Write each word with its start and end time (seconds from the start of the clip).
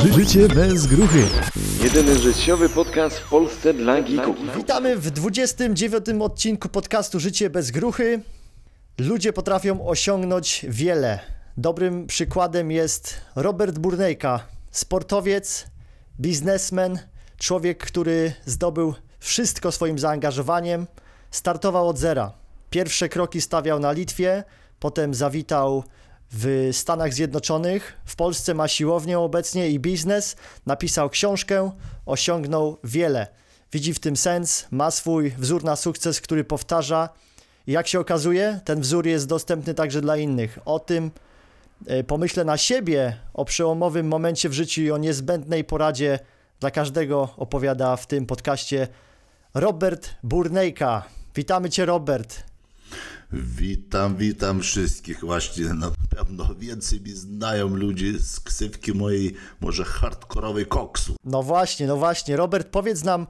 Ży 0.00 0.12
życie 0.12 0.48
bez 0.48 0.86
gruchy. 0.86 1.22
Jedyny 1.82 2.18
życiowy 2.18 2.68
podcast 2.68 3.18
w 3.18 3.28
Polsce 3.28 3.74
dla 3.74 4.02
geeków. 4.02 4.36
Witamy 4.56 4.96
w 4.96 5.10
29 5.10 6.06
odcinku 6.20 6.68
podcastu 6.68 7.20
Życie 7.20 7.50
bez 7.50 7.70
gruchy. 7.70 8.22
Ludzie 8.98 9.32
potrafią 9.32 9.86
osiągnąć 9.86 10.66
wiele. 10.68 11.20
Dobrym 11.56 12.06
przykładem 12.06 12.70
jest 12.70 13.20
Robert 13.36 13.78
Burnejka, 13.78 14.40
sportowiec, 14.70 15.66
biznesmen, 16.20 16.98
człowiek, 17.38 17.86
który 17.86 18.32
zdobył 18.46 18.94
wszystko 19.18 19.72
swoim 19.72 19.98
zaangażowaniem. 19.98 20.86
Startował 21.30 21.88
od 21.88 21.98
zera. 21.98 22.32
Pierwsze 22.70 23.08
kroki 23.08 23.40
stawiał 23.40 23.80
na 23.80 23.92
Litwie, 23.92 24.44
potem 24.80 25.14
zawitał 25.14 25.84
w 26.36 26.68
Stanach 26.72 27.14
Zjednoczonych. 27.14 28.00
W 28.04 28.16
Polsce 28.16 28.54
ma 28.54 28.68
siłownię 28.68 29.18
obecnie 29.18 29.70
i 29.70 29.80
biznes. 29.80 30.36
Napisał 30.66 31.10
książkę, 31.10 31.70
osiągnął 32.06 32.78
wiele. 32.84 33.26
Widzi 33.72 33.94
w 33.94 34.00
tym 34.00 34.16
sens, 34.16 34.66
ma 34.70 34.90
swój 34.90 35.30
wzór 35.30 35.64
na 35.64 35.76
sukces, 35.76 36.20
który 36.20 36.44
powtarza. 36.44 37.08
Jak 37.66 37.88
się 37.88 38.00
okazuje, 38.00 38.60
ten 38.64 38.80
wzór 38.80 39.06
jest 39.06 39.28
dostępny 39.28 39.74
także 39.74 40.00
dla 40.00 40.16
innych. 40.16 40.58
O 40.64 40.78
tym 40.78 41.10
e, 41.86 42.04
pomyślę 42.04 42.44
na 42.44 42.56
siebie, 42.56 43.16
o 43.34 43.44
przełomowym 43.44 44.08
momencie 44.08 44.48
w 44.48 44.52
życiu 44.52 44.82
i 44.82 44.90
o 44.90 44.98
niezbędnej 44.98 45.64
poradzie 45.64 46.18
dla 46.60 46.70
każdego 46.70 47.28
opowiada 47.36 47.96
w 47.96 48.06
tym 48.06 48.26
podcaście 48.26 48.88
Robert 49.54 50.10
Burnejka. 50.22 51.02
Witamy 51.34 51.70
Cię, 51.70 51.84
Robert. 51.84 52.53
Witam, 53.42 54.16
witam 54.16 54.60
wszystkich. 54.60 55.20
Właśnie 55.20 55.64
na 55.64 55.90
pewno 56.10 56.54
więcej 56.54 57.00
mi 57.00 57.10
znają 57.10 57.68
ludzie 57.68 58.18
z 58.18 58.40
ksywki 58.40 58.92
mojej, 58.92 59.34
może 59.60 59.84
hardkorowej 59.84 60.66
koksu. 60.66 61.16
No 61.24 61.42
właśnie, 61.42 61.86
no 61.86 61.96
właśnie. 61.96 62.36
Robert, 62.36 62.68
powiedz 62.68 63.04
nam, 63.04 63.26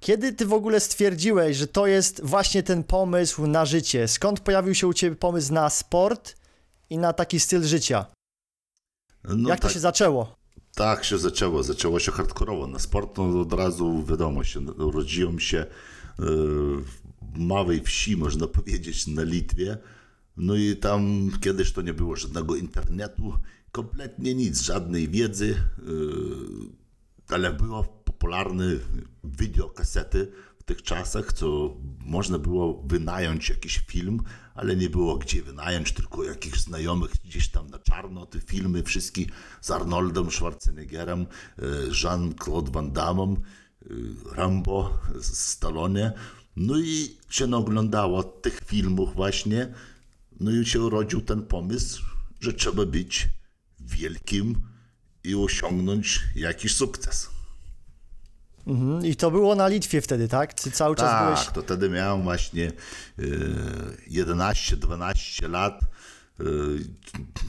kiedy 0.00 0.32
ty 0.32 0.46
w 0.46 0.52
ogóle 0.52 0.80
stwierdziłeś, 0.80 1.56
że 1.56 1.66
to 1.66 1.86
jest 1.86 2.20
właśnie 2.24 2.62
ten 2.62 2.84
pomysł 2.84 3.46
na 3.46 3.64
życie? 3.64 4.08
Skąd 4.08 4.40
pojawił 4.40 4.74
się 4.74 4.86
u 4.86 4.92
ciebie 4.94 5.16
pomysł 5.16 5.52
na 5.52 5.70
sport 5.70 6.36
i 6.90 6.98
na 6.98 7.12
taki 7.12 7.40
styl 7.40 7.64
życia? 7.64 8.06
No 9.24 9.48
Jak 9.48 9.58
to 9.60 9.62
tak, 9.62 9.72
się 9.72 9.80
zaczęło? 9.80 10.36
tak 10.74 11.04
się 11.04 11.18
zaczęło. 11.18 11.62
Zaczęło 11.62 12.00
się 12.00 12.12
hardkorowo. 12.12 12.66
Na 12.66 12.78
sport 12.78 13.16
no, 13.18 13.40
od 13.40 13.52
razu 13.52 14.04
wiadomo 14.04 14.44
się. 14.44 14.60
Urodziłem 14.60 15.40
się 15.40 15.66
w 16.18 17.07
małej 17.36 17.80
wsi, 17.80 18.16
można 18.16 18.46
powiedzieć, 18.58 19.06
na 19.06 19.22
Litwie. 19.22 19.78
No 20.36 20.54
i 20.56 20.76
tam 20.76 21.30
kiedyś 21.40 21.72
to 21.72 21.82
nie 21.82 21.94
było 21.94 22.16
żadnego 22.16 22.56
internetu, 22.56 23.38
kompletnie 23.72 24.34
nic, 24.34 24.60
żadnej 24.60 25.08
wiedzy, 25.08 25.62
e, 27.28 27.34
ale 27.34 27.52
było 27.52 27.84
popularne 27.84 28.64
wideokasety 29.24 30.32
w 30.58 30.62
tych 30.62 30.82
czasach, 30.82 31.32
co 31.32 31.76
można 32.00 32.38
było 32.38 32.82
wynająć 32.86 33.48
jakiś 33.48 33.78
film, 33.78 34.22
ale 34.54 34.76
nie 34.76 34.90
było 34.90 35.18
gdzie 35.18 35.42
wynająć, 35.42 35.92
tylko 35.92 36.24
jakichś 36.24 36.58
znajomych 36.58 37.10
gdzieś 37.24 37.48
tam 37.48 37.66
na 37.66 37.78
czarno 37.78 38.26
te 38.26 38.40
filmy, 38.40 38.82
wszystkie 38.82 39.24
z 39.60 39.70
Arnoldem 39.70 40.30
Schwarzeneggerem, 40.30 41.20
e, 41.58 41.62
Jean-Claude 42.02 42.70
Van 42.70 42.92
Damme, 42.92 43.34
e, 43.34 43.36
Rambo, 44.34 44.98
Stallone. 45.20 46.12
No 46.58 46.78
i 46.78 47.16
się 47.30 47.54
oglądało 47.54 48.22
tych 48.22 48.60
filmów 48.66 49.14
właśnie, 49.14 49.74
no 50.40 50.50
i 50.50 50.66
się 50.66 50.80
urodził 50.80 51.20
ten 51.20 51.42
pomysł, 51.42 52.02
że 52.40 52.52
trzeba 52.52 52.86
być 52.86 53.28
wielkim 53.80 54.60
i 55.24 55.34
osiągnąć 55.34 56.20
jakiś 56.34 56.74
sukces. 56.74 57.30
Mhm. 58.66 59.06
I 59.06 59.16
to 59.16 59.30
było 59.30 59.54
na 59.54 59.68
Litwie 59.68 60.00
wtedy, 60.00 60.28
tak? 60.28 60.54
Ty 60.54 60.70
cały 60.70 60.96
czas 60.96 61.10
Tak, 61.10 61.24
byłeś... 61.24 61.46
to 61.46 61.62
wtedy 61.62 61.90
miałem 61.90 62.22
właśnie 62.22 62.72
e, 63.18 63.22
11-12 64.10 65.50
lat. 65.50 65.80
E, 66.40 66.44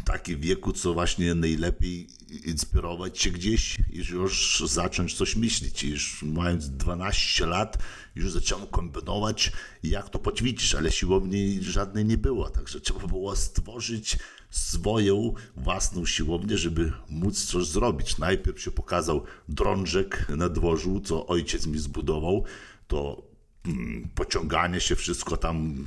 taki 0.05 0.37
wieku, 0.37 0.73
co 0.73 0.93
właśnie 0.93 1.35
najlepiej 1.35 2.07
inspirować 2.29 3.19
się 3.19 3.31
gdzieś 3.31 3.77
i 3.91 3.97
już 3.97 4.63
zacząć 4.65 5.13
coś 5.13 5.35
myśleć. 5.35 5.83
I 5.83 5.89
już 5.89 6.23
mając 6.23 6.69
12 6.69 7.45
lat, 7.45 7.77
już 8.15 8.31
zacząłem 8.31 8.67
kombinować, 8.67 9.51
jak 9.83 10.09
to 10.09 10.19
poćwiczyć, 10.19 10.75
ale 10.75 10.91
siłowni 10.91 11.57
żadnej 11.61 12.05
nie 12.05 12.17
było, 12.17 12.49
także 12.49 12.81
trzeba 12.81 13.07
było 13.07 13.35
stworzyć 13.35 14.17
swoją 14.49 15.33
własną 15.55 16.05
siłownię, 16.05 16.57
żeby 16.57 16.93
móc 17.09 17.45
coś 17.45 17.67
zrobić. 17.67 18.17
Najpierw 18.17 18.61
się 18.61 18.71
pokazał 18.71 19.23
drążek 19.49 20.25
na 20.29 20.49
dworzu, 20.49 20.99
co 20.99 21.27
ojciec 21.27 21.67
mi 21.67 21.77
zbudował, 21.77 22.43
to 22.87 23.23
mm, 23.65 24.09
pociąganie 24.15 24.79
się, 24.79 24.95
wszystko 24.95 25.37
tam 25.37 25.85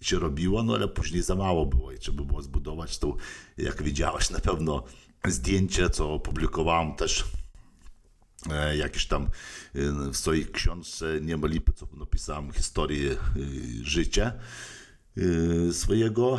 się 0.00 0.18
robiło, 0.18 0.62
no 0.62 0.74
ale 0.74 0.88
później 0.88 1.22
za 1.22 1.34
mało 1.34 1.66
było 1.66 1.92
i 1.92 1.98
trzeba 1.98 2.24
było 2.24 2.42
zbudować 2.42 2.98
to, 2.98 3.16
jak 3.56 3.82
widziałeś 3.82 4.30
na 4.30 4.40
pewno 4.40 4.84
zdjęcie, 5.26 5.90
co 5.90 6.12
opublikowałem 6.12 6.94
też 6.94 7.24
e, 8.50 8.76
jakieś 8.76 9.06
tam 9.06 9.22
e, 9.22 9.28
w 10.12 10.16
swojej 10.16 10.46
książce 10.46 11.20
Nie 11.20 11.36
ma 11.36 11.46
lipy, 11.46 11.72
co 11.72 11.88
napisałem 11.96 12.52
historię 12.52 13.12
e, 13.12 13.16
życia 13.82 14.32
swojego. 15.72 16.38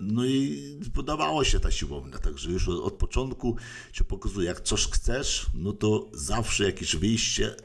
No 0.00 0.24
i 0.24 0.80
podobało 0.94 1.44
się 1.44 1.60
ta 1.60 1.70
siłownia, 1.70 2.18
także 2.18 2.50
już 2.50 2.68
od 2.68 2.94
początku 2.94 3.56
się 3.92 4.04
pokazuje, 4.04 4.46
jak 4.46 4.60
coś 4.60 4.86
chcesz, 4.86 5.46
no 5.54 5.72
to 5.72 6.10
zawsze 6.12 6.64
jakieś 6.64 6.96
wyjście, 6.96 7.56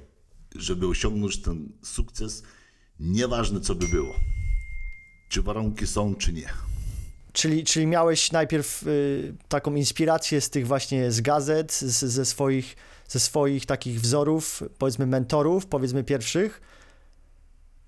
żeby 0.55 0.87
osiągnąć 0.87 1.37
ten 1.37 1.71
sukces, 1.81 2.43
nieważne 2.99 3.61
co 3.61 3.75
by 3.75 3.87
było. 3.87 4.15
Czy 5.29 5.41
warunki 5.41 5.87
są, 5.87 6.15
czy 6.15 6.33
nie. 6.33 6.53
Czyli, 7.33 7.63
czyli 7.63 7.87
miałeś 7.87 8.31
najpierw 8.31 8.87
y, 8.87 9.33
taką 9.47 9.75
inspirację 9.75 10.41
z 10.41 10.49
tych 10.49 10.67
właśnie 10.67 11.11
z 11.11 11.21
gazet, 11.21 11.73
z, 11.73 12.03
ze, 12.03 12.25
swoich, 12.25 12.75
ze 13.07 13.19
swoich 13.19 13.65
takich 13.65 14.01
wzorów, 14.01 14.63
powiedzmy 14.77 15.07
mentorów, 15.07 15.65
powiedzmy 15.65 16.03
pierwszych 16.03 16.61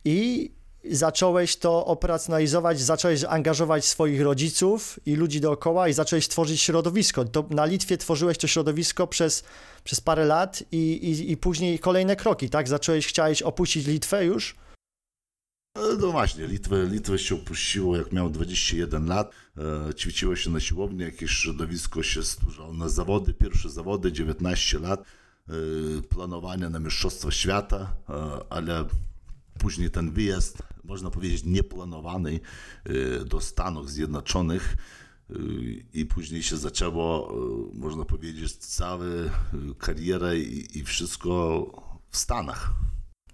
i 0.06 0.51
zacząłeś 0.91 1.56
to 1.56 1.85
operacjonalizować, 1.85 2.81
zacząłeś 2.81 3.23
angażować 3.23 3.85
swoich 3.85 4.22
rodziców 4.22 5.00
i 5.06 5.16
ludzi 5.16 5.41
dookoła 5.41 5.89
i 5.89 5.94
zacząłeś 5.94 6.27
tworzyć 6.27 6.62
środowisko. 6.62 7.25
To 7.25 7.45
na 7.50 7.66
Litwie 7.66 7.97
tworzyłeś 7.97 8.38
to 8.38 8.47
środowisko 8.47 9.07
przez, 9.07 9.44
przez 9.83 10.01
parę 10.01 10.25
lat 10.25 10.63
i, 10.72 10.77
i, 10.77 11.31
i 11.31 11.38
później 11.38 11.79
kolejne 11.79 12.16
kroki, 12.16 12.50
tak? 12.50 12.67
Zacząłeś, 12.67 13.07
chciałeś 13.07 13.41
opuścić 13.41 13.88
Litwę 13.88 14.25
już? 14.25 14.56
No 15.75 16.12
właśnie, 16.12 16.47
Litwę, 16.47 16.86
Litwę 16.86 17.19
się 17.19 17.36
opuściło, 17.36 17.97
jak 17.97 18.12
miał 18.12 18.30
21 18.30 19.06
lat. 19.06 19.31
E, 19.58 19.94
ćwiczyło 19.94 20.36
się 20.36 20.50
na 20.50 20.59
siłowni, 20.59 21.02
jakieś 21.02 21.31
środowisko 21.31 22.03
się 22.03 22.24
stworzyło 22.24 22.74
na 22.74 22.90
zawody, 22.90 23.34
pierwsze 23.34 23.69
zawody, 23.69 24.12
19 24.12 24.80
lat. 24.80 25.06
E, 25.50 25.53
planowania 26.02 26.69
na 26.69 26.80
Mistrzostwa 26.80 27.31
Świata, 27.31 27.96
e, 28.09 28.13
ale 28.50 28.86
później 29.59 29.91
ten 29.91 30.12
wyjazd, 30.12 30.58
można 30.84 31.09
powiedzieć, 31.09 31.44
nieplanowany 31.46 32.40
e, 32.84 33.25
do 33.25 33.42
Stanów 33.42 33.92
Zjednoczonych. 33.92 34.78
E, 35.30 35.34
I 35.94 36.06
później 36.06 36.44
się 36.44 36.57
zaczęło, 36.57 37.34
e, 37.74 37.78
można 37.78 38.06
powiedzieć, 38.06 38.56
cała 38.56 39.06
e, 39.06 39.30
kariera 39.78 40.34
i, 40.34 40.68
i 40.74 40.84
wszystko 40.84 41.66
w 42.09 42.18
Stanach. 42.18 42.72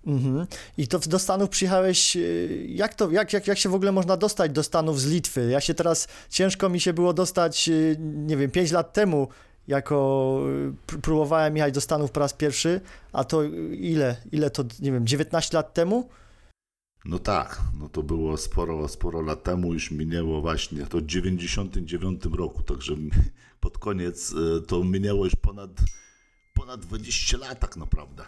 Mhm. 0.08 0.48
I 0.78 0.88
to 0.88 1.00
do 1.00 1.20
Stanów 1.20 1.50
przyjechałeś, 1.50 2.16
y, 2.16 2.66
jak 2.70 2.94
to, 2.94 3.12
jak, 3.12 3.34
jak, 3.34 3.48
jak 3.48 3.58
się 3.58 3.70
w 3.70 3.76
ogóle 3.76 3.92
można 3.92 4.18
dostać 4.18 4.52
do 4.52 4.64
Stanów 4.64 5.02
z 5.02 5.06
Litwy? 5.06 5.50
Ja 5.52 5.62
się 5.62 5.74
teraz, 5.74 6.08
ciężko 6.30 6.70
mi 6.70 6.80
się 6.80 6.94
było 6.94 7.14
dostać, 7.14 7.70
y, 7.70 7.98
nie 8.00 8.38
wiem, 8.38 8.52
5 8.52 8.72
lat 8.72 8.94
temu, 8.94 9.28
jako 9.68 10.40
y, 10.50 10.74
pr- 10.88 11.02
próbowałem 11.02 11.56
jechać 11.58 11.74
do 11.74 11.82
Stanów 11.82 12.12
po 12.12 12.20
raz 12.20 12.34
pierwszy, 12.34 12.82
a 13.14 13.24
to 13.24 13.44
ile, 13.72 14.16
ile 14.32 14.50
to, 14.50 14.64
nie 14.80 14.92
wiem, 14.92 15.08
19 15.08 15.58
lat 15.58 15.74
temu? 15.74 16.10
No 17.06 17.20
tak, 17.20 17.62
no 17.80 17.90
to 17.90 18.04
było 18.04 18.38
sporo, 18.38 18.88
sporo 18.88 19.22
lat 19.22 19.44
temu, 19.44 19.74
już 19.74 19.92
minęło 19.92 20.42
właśnie, 20.42 20.86
to 20.86 20.98
w 20.98 21.06
99 21.06 22.24
roku, 22.38 22.64
także 22.64 22.96
pod 23.60 23.78
koniec 23.78 24.34
to 24.68 24.84
minęło 24.84 25.26
już 25.26 25.36
ponad, 25.36 25.70
ponad 26.54 26.80
20 26.80 27.38
lat 27.38 27.60
tak 27.60 27.78
naprawdę. 27.78 28.24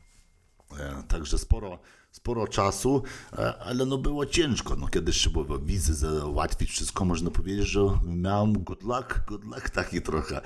E, 0.79 1.03
Także 1.07 1.37
sporo, 1.37 1.79
sporo 2.11 2.47
czasu, 2.47 3.03
e, 3.33 3.57
ale 3.57 3.85
no 3.85 3.97
było 3.97 4.25
ciężko, 4.25 4.75
no 4.75 4.87
kiedyś 4.87 5.17
trzeba 5.17 5.43
było 5.43 5.59
wizy 5.59 5.93
załatwić, 5.93 6.69
wszystko 6.69 7.05
można 7.05 7.31
powiedzieć, 7.31 7.67
że 7.67 7.99
miałem 8.03 8.53
good 8.53 8.83
luck, 8.83 9.25
good 9.27 9.43
luck 9.43 9.69
taki 9.69 10.01
trochę, 10.01 10.41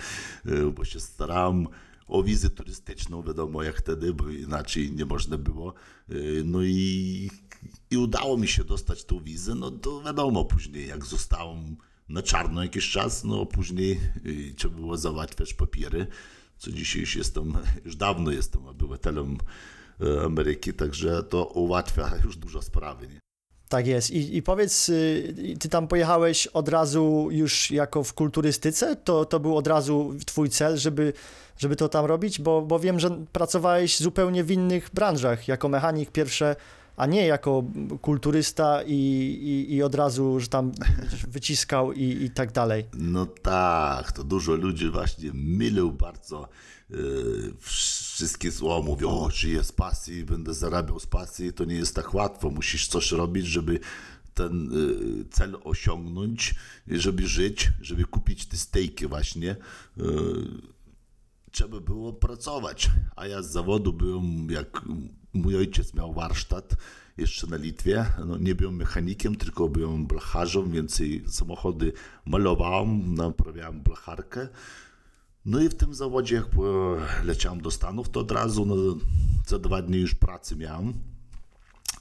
e, 0.46 0.72
bo 0.72 0.86
się 0.86 1.00
starałem 1.00 1.68
o 2.08 2.24
wizę 2.24 2.50
turystyczną, 2.50 3.24
wiadomo 3.24 3.64
jak 3.64 3.78
wtedy, 3.78 4.14
bo 4.14 4.30
inaczej 4.30 4.92
nie 4.92 5.06
można 5.06 5.38
było. 5.38 5.74
No 6.44 6.62
i, 6.64 7.30
i 7.92 7.98
udało 7.98 8.38
mi 8.38 8.48
się 8.48 8.64
dostać 8.64 9.04
tą 9.04 9.20
wizę, 9.20 9.56
no 9.56 9.72
to 9.72 10.02
wiadomo, 10.02 10.46
później 10.46 10.88
jak 10.88 11.06
zostałem 11.06 11.78
na 12.10 12.22
czarno 12.22 12.64
jakiś 12.64 12.92
czas, 12.92 13.24
no 13.24 13.46
później 13.46 14.00
trzeba 14.56 14.76
było 14.76 14.98
załatwiać 14.98 15.54
papiery, 15.54 16.08
co 16.58 16.72
dzisiaj 16.72 17.02
już 17.02 17.16
jestem, 17.16 17.54
już 17.86 17.96
dawno 17.96 18.32
jestem 18.32 18.66
obywatelem 18.68 19.38
Ameryki, 20.26 20.74
także 20.74 21.24
to 21.24 21.46
ułatwia 21.46 22.12
już 22.26 22.38
dużo 22.38 22.62
sprawy. 22.62 23.08
Nie? 23.08 23.20
Tak 23.70 23.88
jest. 23.88 24.12
I, 24.12 24.38
I 24.38 24.44
powiedz, 24.44 24.90
y, 24.90 25.56
ty 25.60 25.70
tam 25.70 25.88
pojechałeś 25.88 26.48
od 26.48 26.70
razu 26.70 27.28
już 27.32 27.72
jako 27.72 28.04
w 28.04 28.14
kulturystyce? 28.14 28.96
To, 28.96 29.26
to 29.26 29.40
był 29.40 29.58
od 29.58 29.68
razu 29.68 30.14
twój 30.26 30.50
cel, 30.50 30.78
żeby, 30.78 31.14
żeby 31.58 31.76
to 31.76 31.90
tam 31.90 32.06
robić? 32.06 32.42
Bo, 32.42 32.62
bo 32.62 32.80
wiem, 32.80 33.00
że 33.00 33.10
pracowałeś 33.32 34.00
zupełnie 34.00 34.44
w 34.44 34.52
innych 34.52 34.90
branżach, 34.94 35.48
jako 35.48 35.70
mechanik 35.70 36.12
pierwsze, 36.12 36.56
a 36.98 37.06
nie 37.06 37.28
jako 37.28 37.64
kulturysta 38.02 38.84
i, 38.84 38.94
i, 38.94 39.74
i 39.76 39.84
od 39.84 39.96
razu, 39.96 40.40
że 40.40 40.48
tam 40.48 40.72
wyciskał 41.28 41.94
i, 41.94 42.04
i 42.04 42.30
tak 42.30 42.52
dalej. 42.52 42.86
No 42.94 43.26
tak, 43.26 44.12
to 44.12 44.24
dużo 44.24 44.56
ludzi 44.56 44.90
właśnie 44.90 45.32
mylą 45.34 45.92
bardzo 45.92 46.50
e, 46.92 46.96
wszystkie 48.18 48.52
słowa, 48.52 48.86
mówią, 48.86 49.10
o, 49.10 49.30
żyję 49.30 49.64
z 49.64 49.72
pasji, 49.72 50.24
będę 50.24 50.54
zarabiał 50.54 51.00
z 51.00 51.08
pasji, 51.08 51.54
to 51.54 51.66
nie 51.66 51.76
jest 51.76 51.96
tak 51.96 52.14
łatwo, 52.14 52.50
musisz 52.50 52.88
coś 52.88 53.12
robić, 53.12 53.46
żeby 53.46 53.80
ten 54.34 54.70
e, 54.72 55.30
cel 55.32 55.58
osiągnąć, 55.64 56.56
żeby 56.88 57.28
żyć, 57.28 57.72
żeby 57.82 58.06
kupić 58.06 58.46
te 58.46 58.58
stejki 58.58 59.08
właśnie. 59.08 59.52
E, 59.52 60.04
trzeba 61.52 61.80
było 61.80 62.14
pracować, 62.14 62.90
a 63.16 63.28
ja 63.28 63.42
z 63.42 63.52
zawodu 63.52 63.94
byłem, 63.94 64.52
jak 64.52 64.82
mój 65.34 65.56
ojciec 65.56 65.94
miał 65.94 66.14
warsztat 66.14 66.76
jeszcze 67.18 67.48
na 67.48 67.58
Litwie, 67.58 68.06
no, 68.26 68.38
nie 68.38 68.56
byłem 68.56 68.76
mechanikiem, 68.76 69.36
tylko 69.36 69.70
byłem 69.70 70.08
blacharzem, 70.08 70.72
więcej 70.72 71.24
samochody 71.28 71.94
malowałem, 72.26 73.16
naprawiałem 73.16 73.82
blacharkę. 73.82 74.48
No 75.48 75.60
i 75.60 75.70
w 75.70 75.76
tym 75.76 75.94
zawodzie, 75.94 76.36
jak 76.36 76.46
e, 76.46 77.26
leciałem 77.26 77.62
do 77.62 77.72
Stanów, 77.72 78.10
to 78.10 78.20
od 78.20 78.32
razu 78.32 78.66
no, 78.66 78.76
za 79.48 79.60
dwa 79.60 79.82
dni 79.82 79.98
już 80.00 80.16
pracy 80.16 80.56
miałem 80.56 80.94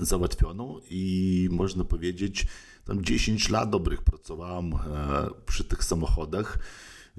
załatwioną 0.01 0.81
i 0.91 1.49
można 1.53 1.85
powiedzieć, 1.85 2.47
tam 2.85 3.05
10 3.05 3.49
lat 3.49 3.71
dobrych 3.71 4.03
pracowałem 4.03 4.73
e, 4.75 4.79
przy 5.47 5.65
tych 5.65 5.85
samochodach 5.85 6.59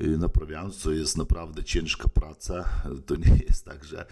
y, 0.01 0.17
naprawiając, 0.17 0.77
co 0.77 0.91
jest 0.91 1.17
naprawdę 1.17 1.63
ciężka 1.63 2.07
praca. 2.07 2.69
To 3.05 3.15
nie 3.15 3.39
jest 3.47 3.65
tak, 3.65 3.83
że 3.83 4.05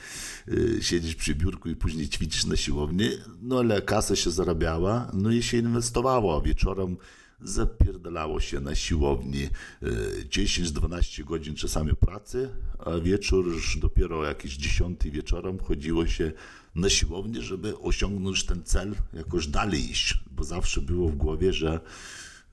siedzisz 0.82 1.16
przy 1.16 1.36
biurku 1.36 1.70
i 1.70 1.76
później 1.76 2.10
ćwiczysz 2.10 2.46
na 2.46 2.56
siłowni, 2.56 3.10
no 3.42 3.60
ale 3.60 3.82
kasa 3.82 4.16
się 4.16 4.32
zarabiała, 4.32 5.12
no 5.14 5.32
i 5.32 5.44
się 5.44 5.58
inwestowało, 5.58 6.42
wieczorem 6.42 6.98
zapierdalało 7.42 8.40
się 8.40 8.60
na 8.60 8.76
siłowni. 8.76 9.50
Y, 9.84 10.26
10-12 10.30 11.24
godzin 11.24 11.56
czasami 11.56 11.96
pracy, 11.96 12.50
a 12.80 12.92
wieczór 13.00 13.46
już 13.48 13.78
dopiero 13.80 14.26
jakiś 14.26 14.58
10 14.58 15.12
wieczorem 15.12 15.60
chodziło 15.60 16.08
się 16.08 16.32
na 16.76 16.90
siłownię, 16.90 17.42
żeby 17.42 17.80
osiągnąć 17.80 18.46
ten 18.46 18.64
cel, 18.64 18.96
jakoś 19.14 19.48
dalej 19.48 19.92
iść, 19.92 20.20
bo 20.32 20.44
zawsze 20.44 20.82
było 20.82 21.10
w 21.10 21.16
głowie, 21.16 21.54
że 21.54 21.80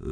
y, 0.01 0.05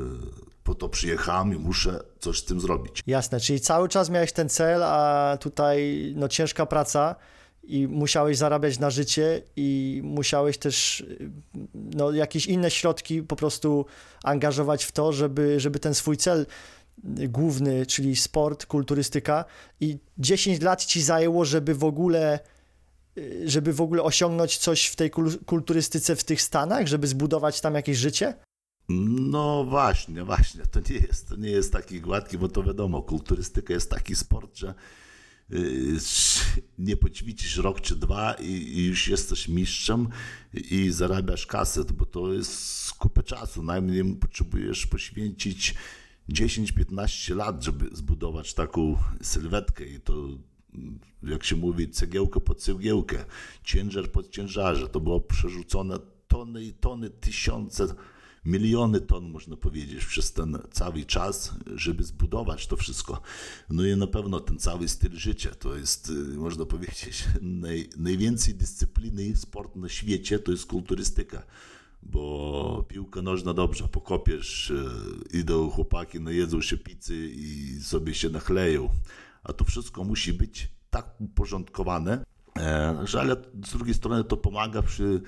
po 0.65 0.75
to 0.75 0.89
przyjechałem 0.89 1.55
i 1.55 1.59
muszę 1.59 2.01
coś 2.19 2.39
z 2.39 2.45
tym 2.45 2.61
zrobić. 2.61 3.03
Jasne, 3.07 3.41
czyli 3.41 3.61
cały 3.61 3.89
czas 3.89 4.11
miałeś 4.11 4.33
ten 4.33 4.49
cel, 4.49 4.83
a 4.83 5.37
tutaj 5.41 6.13
no, 6.17 6.29
ciężka 6.29 6.67
praca 6.67 7.17
i 7.71 7.89
musiałeś 7.89 8.37
zarabiać 8.37 8.79
na 8.79 8.91
życie 8.91 9.43
i 9.57 10.01
musiałeś 10.05 10.59
też 10.59 11.05
no, 11.75 12.13
jakieś 12.13 12.47
inne 12.47 12.71
środki 12.71 13.23
po 13.23 13.37
prostu 13.37 13.87
angażować 14.25 14.85
w 14.85 14.93
to, 14.93 15.13
żeby, 15.13 15.61
żeby 15.61 15.79
ten 15.79 15.95
swój 15.95 16.17
cel 16.17 16.47
główny, 17.29 17.87
czyli 17.87 18.17
sport, 18.17 18.67
kulturystyka 18.67 19.45
i 19.81 19.99
10 20.19 20.63
lat 20.63 20.85
ci 20.85 21.03
zajęło, 21.03 21.45
żeby 21.45 21.75
w 21.75 21.85
ogóle 21.85 22.41
żeby 23.45 23.73
w 23.73 23.81
ogóle 23.81 24.03
osiągnąć 24.03 24.59
coś 24.59 24.87
w 24.87 24.97
tej 24.97 25.11
kul- 25.11 25.45
kulturystyce 25.45 26.17
w 26.17 26.25
tych 26.25 26.43
Stanach, 26.43 26.87
żeby 26.87 27.07
zbudować 27.07 27.61
tam 27.61 27.75
jakieś 27.75 27.99
życie? 27.99 28.35
No 28.89 29.65
właśnie, 29.65 30.25
właśnie, 30.25 30.63
to 30.67 30.81
nie 30.81 30.97
jest, 30.97 31.29
to 31.29 31.37
nie 31.37 31.51
jest 31.51 31.73
taki 31.73 32.01
gładki, 32.01 32.39
bo 32.39 32.49
to 32.49 32.63
wiadomo, 32.63 33.03
kulturystyka 33.03 33.73
jest 33.75 33.91
taki 33.91 34.17
sport, 34.17 34.57
że 34.57 34.75
nie 36.79 36.97
poćwiczysz 36.97 37.57
rok 37.57 37.81
czy 37.81 37.97
dwa 37.97 38.35
i, 38.35 38.85
już 38.87 39.09
jesteś 39.09 39.49
mistrzem 39.49 40.09
i 40.55 40.91
zarabiasz 40.91 41.47
kasę, 41.47 41.85
bo 41.85 42.07
to 42.07 42.33
jest 42.33 42.93
kupę 42.93 43.23
czasu. 43.23 43.63
Najmniej 43.63 44.15
potrzebujesz 44.15 44.87
poświęcić 44.87 45.75
10-15 46.29 47.37
lat, 47.37 47.65
żeby 47.65 47.97
zbudować 47.97 48.55
taką 48.55 48.97
sylwetkę 49.23 49.85
i 49.85 50.01
to 50.01 50.29
jak 51.23 51.45
się 51.45 51.57
mówi, 51.57 51.91
cegiełkę 51.91 52.41
pod 52.41 52.63
cegiełkę, 52.63 53.25
ciężar 53.65 54.11
pod 54.11 54.31
ciężarze. 54.31 54.89
To 54.89 55.01
było 55.01 55.21
przerzucone 55.21 55.99
tony 56.29 56.65
i 56.65 56.73
tony, 56.73 57.11
tysiące, 57.11 57.95
miliony 58.45 59.01
ton, 59.01 59.31
można 59.31 59.57
powiedzieć, 59.57 60.05
przez 60.05 60.33
ten 60.33 60.59
cały 60.71 61.05
czas, 61.05 61.55
żeby 61.75 62.05
zbudować 62.05 62.67
to 62.67 62.77
wszystko. 62.77 63.21
No 63.71 63.87
i 63.87 63.97
na 63.97 64.07
pewno 64.07 64.41
ten 64.41 64.59
cały 64.59 64.89
styl 64.89 65.17
życia 65.17 65.51
to 65.55 65.77
jest, 65.77 66.13
można 66.37 66.67
powiedzieć, 66.67 67.25
naj, 67.43 67.89
najwięcej 67.97 68.55
dyscypliny 68.55 69.37
sport 69.37 69.77
na 69.77 69.89
świecie 69.89 70.39
to 70.39 70.53
jest 70.53 70.67
kulturystyka. 70.67 71.43
Bo 72.03 72.85
piłka 72.89 73.23
nożna 73.23 73.55
dobrze, 73.55 73.89
pokopiesz, 73.89 74.73
idą 75.33 75.71
chłopaki, 75.71 76.21
najedzą 76.21 76.61
się 76.61 76.77
pizzy 76.77 77.31
i 77.35 77.79
sobie 77.83 78.15
się 78.15 78.31
nachleją 78.31 78.89
a 79.45 79.53
to 79.53 79.65
wszystko 79.65 80.05
musi 80.05 80.33
być 80.33 80.69
tak 80.91 81.21
uporządkowane, 81.21 82.25
że 83.05 83.21
ale 83.21 83.37
z 83.67 83.71
drugiej 83.73 83.95
strony 83.95 84.25
to 84.25 84.37
pomaga 84.37 84.83
przy 84.83 85.23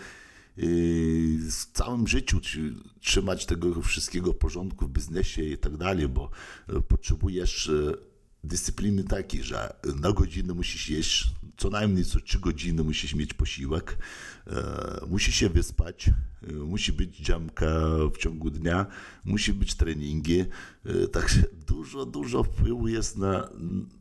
w 0.56 1.66
całym 1.72 2.08
życiu 2.08 2.40
trzymać 3.00 3.46
tego 3.46 3.82
wszystkiego 3.82 4.34
porządku 4.34 4.86
w 4.86 4.90
biznesie 4.90 5.42
i 5.42 5.58
tak 5.58 5.76
dalej, 5.76 6.08
bo 6.08 6.30
potrzebujesz 6.88 7.70
dyscypliny 8.44 9.04
takiej, 9.04 9.42
że 9.42 9.76
na 10.00 10.12
godzinę 10.12 10.54
musisz 10.54 10.90
jeść, 10.90 11.30
co 11.56 11.70
najmniej 11.70 12.04
co 12.04 12.20
3 12.20 12.38
godziny 12.38 12.84
musisz 12.84 13.14
mieć 13.14 13.34
posiłek, 13.34 13.98
musi 15.08 15.32
się 15.32 15.48
wyspać, 15.48 16.10
musi 16.64 16.92
być 16.92 17.22
dżemka 17.22 17.66
w 18.14 18.18
ciągu 18.18 18.50
dnia, 18.50 18.86
musi 19.24 19.52
być 19.54 19.74
treningi, 19.74 20.44
także 21.12 21.42
dużo, 21.66 22.06
dużo 22.06 22.42
wpływu 22.42 22.88
jest 22.88 23.18
na, 23.18 23.50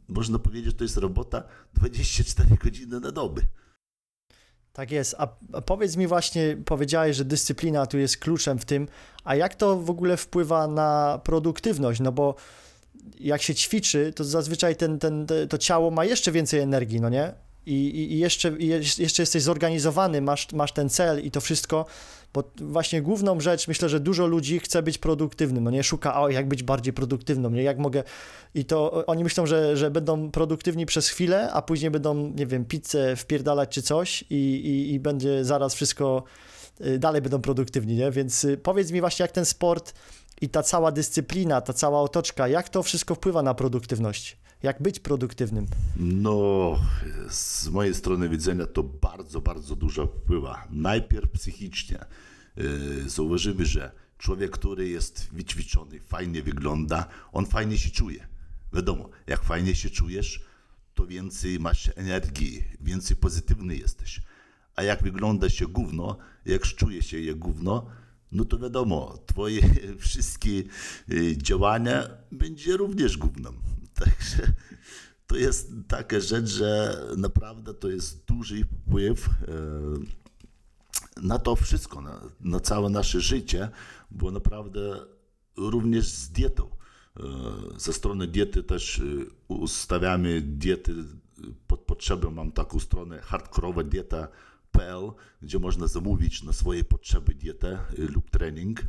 można 0.08 0.40
powiedzieć, 0.40 0.76
to 0.76 0.84
jest 0.84 0.98
robota 0.98 1.44
24 1.74 2.58
godziny 2.64 3.00
na 3.00 3.12
dobę. 3.12 3.42
Tak 4.74 4.92
jest. 4.92 5.16
A, 5.18 5.28
powiedz 5.62 5.98
mi 5.98 6.08
właśnie, 6.08 6.58
powiedziałeś, 6.66 7.18
że 7.18 7.26
dyscyplina 7.26 7.86
tu 7.86 7.98
jest 7.98 8.18
kluczem 8.18 8.60
w 8.60 8.66
tym, 8.66 8.88
a 9.24 9.36
jak 9.36 9.56
to 9.56 9.78
w 9.78 9.90
ogóle 9.90 10.18
wpływa 10.18 10.68
na 10.68 11.20
produktywność? 11.24 12.00
No 12.00 12.12
bo 12.12 12.36
jak 13.20 13.42
się 13.42 13.56
ćwiczy, 13.56 14.14
to 14.16 14.24
zazwyczaj 14.24 14.76
ten, 14.76 15.00
ten, 15.00 15.28
to 15.50 15.58
ciało 15.58 15.92
ma 15.92 16.06
jeszcze 16.06 16.32
więcej 16.32 16.60
energii, 16.60 17.02
no 17.02 17.10
nie? 17.10 17.34
I, 17.66 18.14
i 18.14 18.20
jeszcze, 18.20 18.50
i 18.50 18.68
jeszcze 18.68 19.22
jesteś 19.22 19.44
zorganizowany, 19.44 20.22
masz, 20.22 20.52
masz 20.52 20.72
ten 20.72 20.90
cel 20.90 21.24
i 21.24 21.32
to 21.32 21.42
wszystko, 21.42 21.86
bo 22.34 22.44
właśnie 22.58 23.02
główną 23.02 23.40
rzecz, 23.40 23.68
myślę, 23.68 23.90
że 23.90 24.00
dużo 24.00 24.28
ludzi 24.28 24.60
chce 24.60 24.84
być 24.84 24.98
produktywnym, 24.98 25.64
no 25.64 25.72
nie? 25.72 25.84
Szuka, 25.84 26.22
o, 26.22 26.30
jak 26.30 26.48
być 26.48 26.64
bardziej 26.64 26.94
produktywną, 26.94 27.50
nie? 27.50 27.64
Jak 27.64 27.78
mogę... 27.78 28.04
I 28.56 28.66
to 28.66 29.06
oni 29.06 29.24
myślą, 29.24 29.46
że, 29.46 29.78
że 29.78 29.92
będą 29.92 30.32
produktywni 30.32 30.86
przez 30.86 31.10
chwilę, 31.10 31.52
a 31.54 31.62
później 31.62 31.92
będą, 31.92 32.34
nie 32.36 32.46
wiem, 32.48 32.66
pizzę 32.66 33.16
wpierdalać 33.16 33.70
czy 33.70 33.82
coś 33.82 34.24
i, 34.30 34.36
i, 34.36 34.94
i 34.94 35.00
będzie 35.00 35.46
zaraz 35.46 35.74
wszystko... 35.74 36.24
Dalej 37.00 37.22
będą 37.22 37.42
produktywni, 37.42 37.96
nie? 37.96 38.12
Więc 38.12 38.48
powiedz 38.64 38.92
mi 38.92 39.00
właśnie, 39.00 39.24
jak 39.24 39.32
ten 39.32 39.46
sport 39.46 39.94
i 40.42 40.50
ta 40.50 40.64
cała 40.64 40.92
dyscyplina, 40.92 41.62
ta 41.62 41.74
cała 41.74 42.02
otoczka, 42.02 42.48
jak 42.48 42.70
to 42.70 42.84
wszystko 42.84 43.16
wpływa 43.16 43.44
na 43.44 43.54
produktywność? 43.54 44.38
Jak 44.64 44.82
być 44.82 45.00
produktywnym? 45.00 45.68
No, 45.98 46.80
z 47.30 47.70
mojej 47.70 47.96
strony 47.96 48.30
widzenia 48.30 48.66
to 48.66 48.84
bardzo, 48.84 49.42
bardzo 49.42 49.76
dużo 49.76 50.08
wpływa. 50.08 50.68
Najpierw 50.72 51.32
psychicznie. 51.32 52.06
Zauważymy, 53.06 53.66
że 53.66 53.92
człowiek, 54.18 54.52
który 54.52 54.90
jest 54.90 55.30
wyćwiczony, 55.32 56.00
fajnie 56.00 56.44
wygląda, 56.44 57.08
on 57.32 57.46
fajnie 57.46 57.78
się 57.78 57.90
czuje. 57.90 58.28
Wiadomo, 58.74 59.10
jak 59.28 59.44
fajnie 59.44 59.76
się 59.76 59.90
czujesz, 59.90 60.44
to 60.94 61.08
więcej 61.08 61.60
masz 61.60 61.92
energii, 61.96 62.64
więcej 62.82 63.18
pozytywny 63.18 63.76
jesteś. 63.76 64.22
A 64.76 64.84
jak 64.84 65.04
wygląda 65.04 65.50
się 65.50 65.68
gówno, 65.68 66.18
jak 66.46 66.62
czuje 66.62 67.02
się 67.02 67.22
jak 67.22 67.40
gówno, 67.40 67.86
no 68.32 68.46
to 68.46 68.60
wiadomo, 68.60 69.18
twoje 69.26 69.62
wszystkie 70.00 70.64
działania 71.38 72.10
będzie 72.32 72.78
również 72.78 73.18
gównem. 73.18 73.54
Także 74.06 74.54
to 75.28 75.36
jest 75.36 75.72
taka 75.88 76.20
rzecz, 76.20 76.50
że 76.50 77.02
naprawdę 77.18 77.74
to 77.74 77.90
jest 77.90 78.26
duży 78.26 78.66
wpływ 78.66 79.30
na 81.22 81.40
to 81.40 81.56
wszystko, 81.56 82.02
na, 82.02 82.22
na 82.40 82.60
całe 82.60 82.90
nasze 82.90 83.22
życie, 83.22 83.70
bo 84.12 84.32
naprawdę 84.32 85.06
również 85.58 86.08
z 86.08 86.30
dietą. 86.30 86.70
Ze 87.78 87.94
strony 87.94 88.28
diety 88.28 88.64
też 88.64 89.02
ustawiamy 89.48 90.42
diety 90.42 90.94
potrzeby 91.86 92.32
mam 92.32 92.52
taką 92.52 92.80
stronę 92.80 93.22
hardkorowadieta.pl, 93.22 95.12
gdzie 95.42 95.60
można 95.60 95.88
zamówić 95.88 96.44
na 96.44 96.54
swoje 96.54 96.84
potrzeby 96.84 97.34
dietę 97.34 97.80
lub 97.98 98.30
trening 98.30 98.82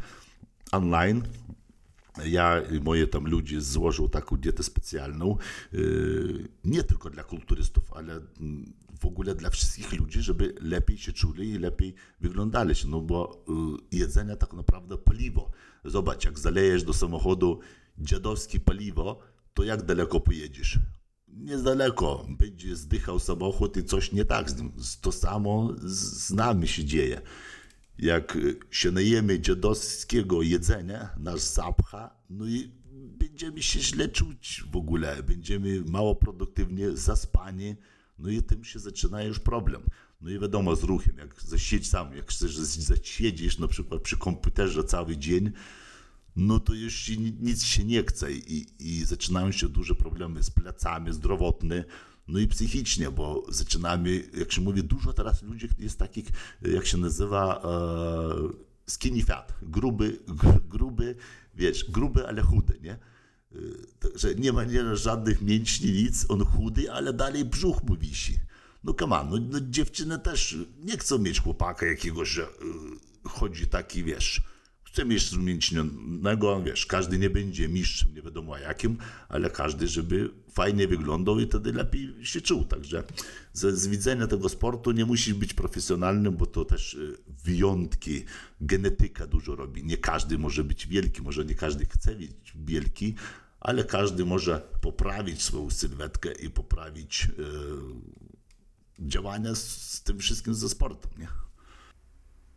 online. 0.73 1.23
Ja 2.25 2.62
moje 2.83 3.07
tam 3.07 3.26
ludzie 3.26 3.61
złożył 3.61 4.09
taką 4.09 4.37
dietę 4.37 4.62
specjalną, 4.62 5.37
yy, 5.73 6.49
nie 6.64 6.83
tylko 6.83 7.11
dla 7.11 7.25
kulturystów, 7.25 7.92
ale 7.92 8.12
mm, 8.40 8.73
w 9.00 9.07
ogóle 9.07 9.35
dla 9.35 9.50
wszystkich 9.50 9.92
ludzi, 9.92 10.23
żeby 10.23 10.54
lepiej 10.61 10.99
się 10.99 11.12
czuli 11.12 11.50
i 11.50 11.59
lepiej 11.59 11.95
wyglądali 12.21 12.75
się, 12.75 12.88
no 12.88 13.00
bo 13.00 13.45
yy, 13.92 13.99
jedzenie 13.99 14.37
tak 14.37 14.52
naprawdę 14.52 14.99
paliwo. 14.99 15.50
Zobacz, 15.85 16.25
jak 16.25 16.38
zalejesz 16.38 16.85
do 16.85 16.95
samochodu 16.95 17.61
dziadowskie 17.99 18.61
paliwo, 18.61 19.19
to 19.54 19.64
jak 19.64 19.83
daleko 19.83 20.21
pojedziesz? 20.21 20.78
Niedaleko. 21.28 22.26
Będzie 22.28 22.76
zdychał 22.76 23.19
samochód 23.19 23.76
i 23.76 23.85
coś 23.85 24.12
nie 24.12 24.25
tak 24.25 24.50
z 24.50 24.57
nim. 24.57 24.73
To 25.00 25.12
samo 25.12 25.75
z 25.85 26.31
nami 26.31 26.69
się 26.69 26.85
dzieje 26.85 27.21
jak 27.99 28.39
się 28.71 28.91
najemy 28.91 29.41
dziadowskiego 29.41 30.43
jedzenia, 30.43 31.09
nas 31.19 31.55
zapcha, 31.55 32.17
no 32.31 32.47
i 32.47 32.71
będziemy 33.19 33.63
się 33.63 33.81
źle 33.81 34.09
czuć 34.09 34.65
w 34.71 34.77
ogóle, 34.77 35.23
będziemy 35.23 35.83
mało 35.85 36.15
produktywnie 36.15 36.97
zaspani, 36.97 37.77
no 38.19 38.31
i 38.31 38.43
tym 38.43 38.65
się 38.65 38.79
zaczyna 38.79 39.23
już 39.23 39.39
problem. 39.39 39.83
No 40.21 40.31
i 40.31 40.39
wiadomo, 40.39 40.77
z 40.77 40.83
ruchem, 40.83 41.19
jak 41.19 41.43
zasiedź 41.43 41.89
sam, 41.89 42.17
jak 42.17 42.31
chcesz 42.31 42.57
zasiedzieć 42.57 43.59
na 43.59 43.69
przykład 43.69 44.03
przy 44.03 44.17
komputerze 44.17 44.85
cały 44.85 45.17
dzień, 45.17 45.53
no 46.37 46.61
to 46.61 46.75
już 46.75 47.11
nic 47.41 47.65
się 47.65 47.85
nie 47.85 48.03
chce 48.03 48.33
i, 48.33 48.67
i 48.79 49.05
zaczynają 49.05 49.53
się 49.53 49.69
duże 49.69 49.95
problemy 49.95 50.43
z 50.43 50.51
plecami, 50.51 51.13
zdrowotne, 51.13 51.85
no 52.33 52.39
i 52.39 52.49
psychicznie, 52.49 53.11
bo 53.11 53.45
zaczynamy, 53.49 54.25
jak 54.39 54.53
się 54.53 54.61
mówi, 54.61 54.85
dużo 54.85 55.12
teraz 55.12 55.43
ludzi 55.43 55.69
jest 55.79 55.99
takich, 55.99 56.27
jak 56.62 56.87
się 56.87 56.99
nazywa, 56.99 57.62
e, 57.65 58.91
skinny 58.91 59.23
fat, 59.23 59.55
gruby, 59.62 60.19
gruby, 60.69 61.15
wiesz, 61.55 61.91
gruby, 61.91 62.29
ale 62.29 62.43
chudy, 62.43 62.79
nie? 62.83 62.99
Że 64.15 64.35
nie 64.35 64.53
ma, 64.53 64.65
nie 64.65 64.97
żadnych 64.97 65.43
mięśni, 65.43 65.93
nic, 65.93 66.27
on 66.29 66.45
chudy, 66.45 66.93
ale 66.93 67.12
dalej 67.12 67.45
brzuch 67.45 67.83
mu 67.83 67.97
wisi. 67.97 68.39
No 68.85 68.95
come 68.95 69.21
on, 69.21 69.31
no, 69.31 69.37
no 69.51 69.59
dziewczyny 69.61 70.19
też 70.19 70.57
nie 70.85 70.99
chcą 70.99 71.19
mieć 71.19 71.41
chłopaka 71.41 71.87
jakiegoś, 71.87 72.29
że 72.29 72.43
y, 72.43 72.49
chodzi 73.29 73.67
taki, 73.67 74.05
wiesz, 74.05 74.43
chce 74.93 75.05
mieć 75.05 75.31
zmiękczonego, 75.31 76.63
wiesz, 76.63 76.87
każdy 76.87 77.19
nie 77.19 77.31
będzie 77.31 77.69
mistrzem, 77.69 78.15
nie 78.15 78.23
wiadomo 78.23 78.59
jakim, 78.59 78.97
ale 79.29 79.51
każdy, 79.51 79.89
żeby 79.89 80.31
fajnie 80.51 80.89
wyglądał 80.89 81.41
i 81.41 81.47
wtedy 81.47 81.73
lepiej 81.73 82.27
się 82.27 82.41
czuł. 82.41 82.65
Także 82.65 83.05
z, 83.53 83.87
widzenia 83.87 84.27
tego 84.27 84.49
sportu 84.49 84.93
nie 84.93 85.05
musisz 85.05 85.35
być 85.35 85.55
profesjonalnym, 85.55 86.37
bo 86.37 86.47
to 86.47 86.65
też 86.65 86.99
wyjątki, 87.45 88.25
genetyka 88.61 89.27
dużo 89.27 89.57
robi. 89.57 89.85
Nie 89.85 89.97
każdy 89.97 90.39
może 90.39 90.65
być 90.65 90.87
wielki, 90.87 91.23
może 91.23 91.45
nie 91.45 91.55
każdy 91.55 91.87
chce 91.87 92.15
być 92.15 92.53
wielki, 92.55 93.15
ale 93.61 93.85
każdy 93.85 94.25
może 94.25 94.63
poprawić 94.81 95.43
swoją 95.43 95.71
sylwetkę 95.71 96.33
i 96.33 96.51
poprawić 96.51 97.25
e, 97.25 99.09
działania 99.09 99.55
z, 99.55 99.93
z 99.93 100.03
tym 100.03 100.19
wszystkim 100.19 100.55
ze 100.55 100.69
sportem. 100.69 101.11
Nie? 101.19 101.29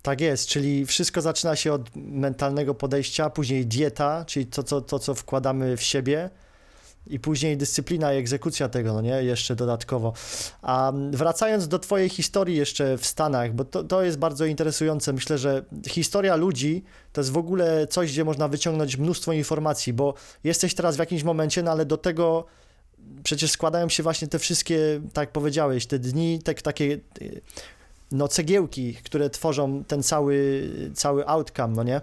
Tak 0.05 0.21
jest, 0.21 0.47
czyli 0.47 0.85
wszystko 0.85 1.21
zaczyna 1.21 1.55
się 1.55 1.74
od 1.74 1.95
mentalnego 1.95 2.75
podejścia, 2.75 3.29
później 3.29 3.65
dieta, 3.65 4.25
czyli 4.25 4.45
to, 4.45 4.63
co, 4.63 4.81
to, 4.81 5.00
co 5.00 5.15
wkładamy 5.15 5.77
w 5.77 5.83
siebie, 5.83 6.29
i 7.07 7.19
później 7.19 7.57
dyscyplina 7.57 8.13
i 8.13 8.17
egzekucja 8.17 8.69
tego, 8.69 8.93
no 8.93 9.01
nie, 9.01 9.24
jeszcze 9.24 9.55
dodatkowo. 9.55 10.13
A 10.62 10.93
wracając 11.12 11.67
do 11.67 11.79
Twojej 11.79 12.09
historii 12.09 12.57
jeszcze 12.57 12.97
w 12.97 13.05
Stanach, 13.05 13.53
bo 13.53 13.65
to, 13.65 13.83
to 13.83 14.03
jest 14.03 14.17
bardzo 14.17 14.45
interesujące. 14.45 15.13
Myślę, 15.13 15.38
że 15.38 15.65
historia 15.88 16.35
ludzi 16.35 16.83
to 17.13 17.21
jest 17.21 17.31
w 17.31 17.38
ogóle 17.38 17.88
coś, 17.88 18.12
gdzie 18.12 18.24
można 18.24 18.47
wyciągnąć 18.47 18.97
mnóstwo 18.97 19.33
informacji, 19.33 19.93
bo 19.93 20.13
jesteś 20.43 20.75
teraz 20.75 20.95
w 20.95 21.00
jakimś 21.00 21.24
momencie, 21.24 21.63
no 21.63 21.71
ale 21.71 21.85
do 21.85 21.97
tego 21.97 22.45
przecież 23.24 23.51
składają 23.51 23.89
się 23.89 24.03
właśnie 24.03 24.27
te 24.27 24.39
wszystkie, 24.39 25.01
tak 25.13 25.31
powiedziałeś, 25.31 25.85
te 25.85 26.00
dni, 26.00 26.39
te, 26.43 26.53
takie 26.53 27.00
no, 28.15 28.27
cegiełki, 28.27 28.93
które 28.93 29.29
tworzą 29.29 29.84
ten 29.84 30.03
cały, 30.03 30.69
cały 30.93 31.27
outcome, 31.27 31.75
no 31.75 31.84
nie? 31.84 32.01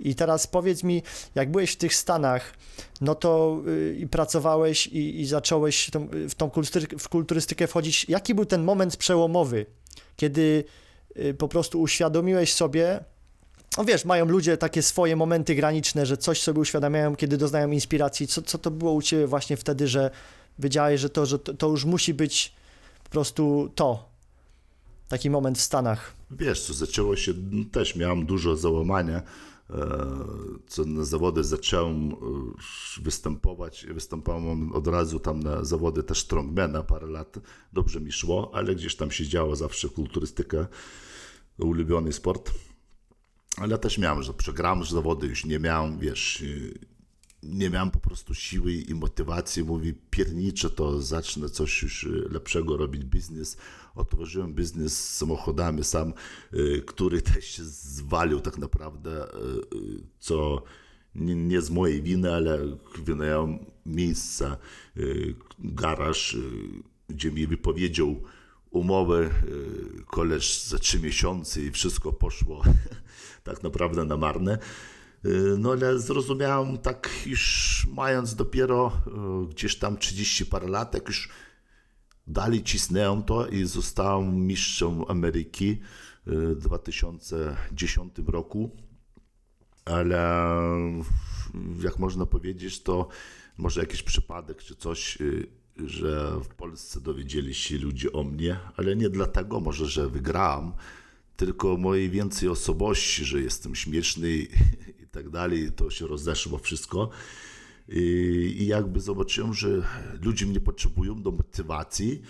I 0.00 0.14
teraz 0.14 0.46
powiedz 0.46 0.82
mi, 0.82 1.02
jak 1.34 1.50
byłeś 1.50 1.72
w 1.72 1.76
tych 1.76 1.94
Stanach, 1.94 2.54
no 3.00 3.14
to 3.14 3.60
yy, 3.66 3.96
i 3.98 4.06
pracowałeś 4.06 4.86
i, 4.86 5.20
i 5.20 5.26
zacząłeś 5.26 5.90
tą, 5.90 6.08
w 6.28 6.34
tą 6.34 6.50
kulturystykę, 6.50 6.98
w 6.98 7.08
kulturystykę 7.08 7.66
wchodzić, 7.66 8.06
jaki 8.08 8.34
był 8.34 8.44
ten 8.44 8.64
moment 8.64 8.96
przełomowy, 8.96 9.66
kiedy 10.16 10.64
yy, 11.16 11.34
po 11.34 11.48
prostu 11.48 11.80
uświadomiłeś 11.80 12.52
sobie, 12.52 13.00
no 13.78 13.84
wiesz, 13.84 14.04
mają 14.04 14.24
ludzie 14.24 14.56
takie 14.56 14.82
swoje 14.82 15.16
momenty 15.16 15.54
graniczne, 15.54 16.06
że 16.06 16.16
coś 16.16 16.42
sobie 16.42 16.60
uświadamiają, 16.60 17.16
kiedy 17.16 17.36
doznają 17.36 17.70
inspiracji. 17.70 18.26
Co, 18.26 18.42
co 18.42 18.58
to 18.58 18.70
było 18.70 18.92
u 18.92 19.02
ciebie 19.02 19.26
właśnie 19.26 19.56
wtedy, 19.56 19.88
że 19.88 20.10
wiedziałeś, 20.58 21.00
że 21.00 21.10
to, 21.10 21.26
że 21.26 21.38
to, 21.38 21.54
to 21.54 21.68
już 21.68 21.84
musi 21.84 22.14
być 22.14 22.52
po 23.04 23.10
prostu 23.10 23.72
to, 23.74 24.15
taki 25.08 25.30
moment 25.30 25.58
w 25.58 25.62
Stanach? 25.62 26.14
Wiesz, 26.30 26.62
co 26.62 26.74
zaczęło 26.74 27.16
się, 27.16 27.34
też 27.72 27.96
miałem 27.96 28.26
dużo 28.26 28.56
załamania, 28.56 29.22
co 30.66 30.84
na 30.84 31.04
zawody 31.04 31.44
zacząłem 31.44 32.14
występować. 33.02 33.86
Występowałem 33.90 34.72
od 34.72 34.86
razu 34.86 35.20
tam 35.20 35.40
na 35.40 35.64
zawody 35.64 36.02
też 36.02 36.20
strongmana 36.20 36.82
parę 36.82 37.06
lat. 37.06 37.38
Dobrze 37.72 38.00
mi 38.00 38.12
szło, 38.12 38.50
ale 38.54 38.74
gdzieś 38.74 38.96
tam 38.96 39.10
się 39.10 39.26
działo 39.26 39.56
zawsze 39.56 39.88
kulturystyka, 39.88 40.66
ulubiony 41.58 42.12
sport. 42.12 42.52
Ale 43.56 43.78
też 43.78 43.98
miałem, 43.98 44.22
że 44.22 44.34
przegram 44.34 44.84
że 44.84 44.94
zawody, 44.94 45.26
już 45.26 45.44
nie 45.44 45.58
miałem, 45.58 45.98
wiesz, 45.98 46.44
nie 47.42 47.70
miałem 47.70 47.90
po 47.90 48.00
prostu 48.00 48.34
siły 48.34 48.72
i 48.72 48.94
motywacji. 48.94 49.64
Mówi, 49.64 49.94
piernicze 50.10 50.70
to 50.70 51.02
zacznę 51.02 51.48
coś 51.48 51.82
już 51.82 52.08
lepszego 52.30 52.76
robić, 52.76 53.04
biznes. 53.04 53.56
Otworzyłem 53.96 54.54
biznes 54.54 55.04
z 55.04 55.16
samochodami 55.16 55.84
sam, 55.84 56.12
który 56.86 57.22
też 57.22 57.44
się 57.44 57.64
zwalił 57.64 58.40
tak 58.40 58.58
naprawdę, 58.58 59.26
co 60.18 60.62
nie, 61.14 61.34
nie 61.34 61.60
z 61.60 61.70
mojej 61.70 62.02
winy, 62.02 62.34
ale 62.34 62.58
wynająłem 63.04 63.58
miejsce, 63.86 64.56
garaż, 65.58 66.36
gdzie 67.08 67.32
mi 67.32 67.46
wypowiedział 67.46 68.22
umowę 68.70 69.30
koleż 70.06 70.62
za 70.62 70.78
trzy 70.78 71.00
miesiące 71.00 71.62
i 71.62 71.70
wszystko 71.70 72.12
poszło 72.12 72.62
tak 73.44 73.62
naprawdę 73.62 74.04
na 74.04 74.16
marne. 74.16 74.58
No 75.58 75.72
ale 75.72 75.98
zrozumiałem 75.98 76.78
tak, 76.78 77.10
już 77.26 77.86
mając 77.92 78.34
dopiero 78.34 78.92
gdzieś 79.50 79.76
tam 79.76 79.98
30 79.98 80.46
parę 80.46 80.68
lat, 80.68 80.94
jak 80.94 81.08
już 81.08 81.28
dalej 82.26 82.62
cisnąłem 82.62 83.22
to 83.22 83.46
i 83.46 83.64
zostałem 83.64 84.46
mistrzem 84.46 85.04
Ameryki 85.08 85.80
w 86.26 86.54
2010 86.56 88.14
roku. 88.26 88.76
Ale 89.84 90.46
jak 91.82 91.98
można 91.98 92.26
powiedzieć, 92.26 92.82
to 92.82 93.08
może 93.56 93.80
jakiś 93.80 94.02
przypadek 94.02 94.62
czy 94.62 94.76
coś, 94.76 95.18
że 95.76 96.40
w 96.40 96.48
Polsce 96.48 97.00
dowiedzieli 97.00 97.54
się 97.54 97.78
ludzie 97.78 98.12
o 98.12 98.24
mnie, 98.24 98.56
ale 98.76 98.96
nie 98.96 99.08
dlatego 99.08 99.60
może, 99.60 99.86
że 99.86 100.08
wygrałem, 100.08 100.72
tylko 101.36 101.76
mojej 101.76 102.10
więcej 102.10 102.48
osobowości, 102.48 103.24
że 103.24 103.40
jestem 103.40 103.74
śmieszny 103.74 104.30
i 105.02 105.06
tak 105.10 105.30
dalej, 105.30 105.72
to 105.72 105.90
się 105.90 106.06
rozeszło 106.06 106.58
wszystko. 106.58 107.10
I, 107.88 108.66
jakby 108.66 109.00
zobaczyłem, 109.00 109.54
że 109.54 109.68
ludzie 110.22 110.46
mnie 110.46 110.60
potrzebują 110.60 111.22
do 111.22 111.30
motywacji. 111.30 112.22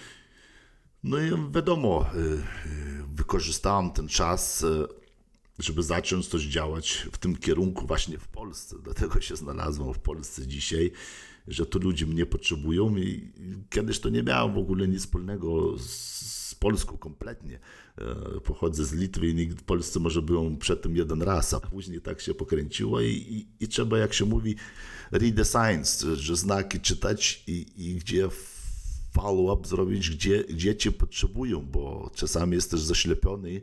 No 1.05 1.19
i 1.19 1.31
wiadomo, 1.55 2.07
wykorzystałem 3.15 3.91
ten 3.91 4.09
czas, 4.09 4.65
żeby 5.59 5.83
zacząć 5.83 6.29
coś 6.29 6.43
działać 6.43 7.09
w 7.13 7.19
tym 7.19 7.37
kierunku 7.37 7.87
właśnie 7.87 8.19
w 8.19 8.29
Polsce. 8.29 8.77
Dlatego 8.83 9.21
się 9.21 9.37
znalazłem 9.37 9.95
w 9.95 9.99
Polsce 9.99 10.47
dzisiaj, 10.47 10.91
że 11.49 11.67
tu 11.67 11.79
ludzie 11.79 12.07
mnie 12.07 12.27
potrzebują 12.27 12.97
i 12.97 13.33
kiedyś 13.71 14.01
to 14.01 14.09
nie 14.09 14.23
miałem 14.23 14.55
w 14.55 14.59
ogóle 14.59 14.89
nic 14.89 15.01
wspólnego 15.01 15.79
z 15.79 16.36
Polską 16.59 16.99
kompletnie. 16.99 17.59
Pochodzę 18.45 18.85
z 18.85 18.93
Litwy 18.93 19.29
i 19.29 19.35
nikt 19.35 19.61
w 19.61 19.63
Polsce 19.63 20.01
może 20.01 20.23
byłem 20.23 20.57
przed 20.57 20.83
tym 20.83 20.97
jeden 20.97 21.23
raz, 21.23 21.55
a 21.55 21.61
później 21.61 22.01
tak 22.01 22.21
się 22.21 22.35
pokręciło 22.35 23.01
i, 23.01 23.11
i, 23.11 23.65
i 23.65 23.69
trzeba, 23.69 23.99
jak 23.99 24.15
się 24.15 24.25
mówi, 24.25 24.57
read 25.11 25.37
the 25.37 25.45
science, 25.45 26.17
że 26.17 26.37
znaki 26.37 26.81
czytać 26.81 27.45
i, 27.47 27.67
i 27.77 27.95
gdzie 27.95 28.29
follow-up 29.13 29.69
zrobić, 29.69 30.11
gdzie, 30.11 30.45
gdzie 30.45 30.77
cię 30.77 30.93
potrzebują, 30.93 31.61
bo 31.61 32.11
czasami 32.15 32.55
jesteś 32.55 32.81
zaślepiony 32.81 33.61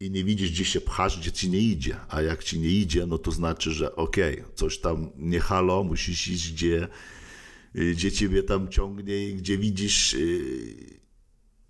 i 0.00 0.10
nie 0.10 0.24
widzisz, 0.24 0.50
gdzie 0.50 0.64
się 0.64 0.80
pchasz, 0.80 1.18
gdzie 1.20 1.32
ci 1.32 1.50
nie 1.50 1.60
idzie. 1.60 1.96
A 2.08 2.22
jak 2.22 2.44
ci 2.44 2.58
nie 2.58 2.68
idzie, 2.68 3.06
no 3.06 3.18
to 3.18 3.30
znaczy, 3.30 3.70
że 3.70 3.96
okej, 3.96 4.40
okay, 4.40 4.54
coś 4.54 4.78
tam 4.78 5.10
nie 5.16 5.40
halo, 5.40 5.84
musisz 5.84 6.28
iść, 6.28 6.52
gdzie, 6.52 6.88
gdzie 7.74 8.12
ciebie 8.12 8.42
tam 8.42 8.68
ciągnie 8.68 9.28
i 9.28 9.34
gdzie 9.34 9.58
widzisz 9.58 10.16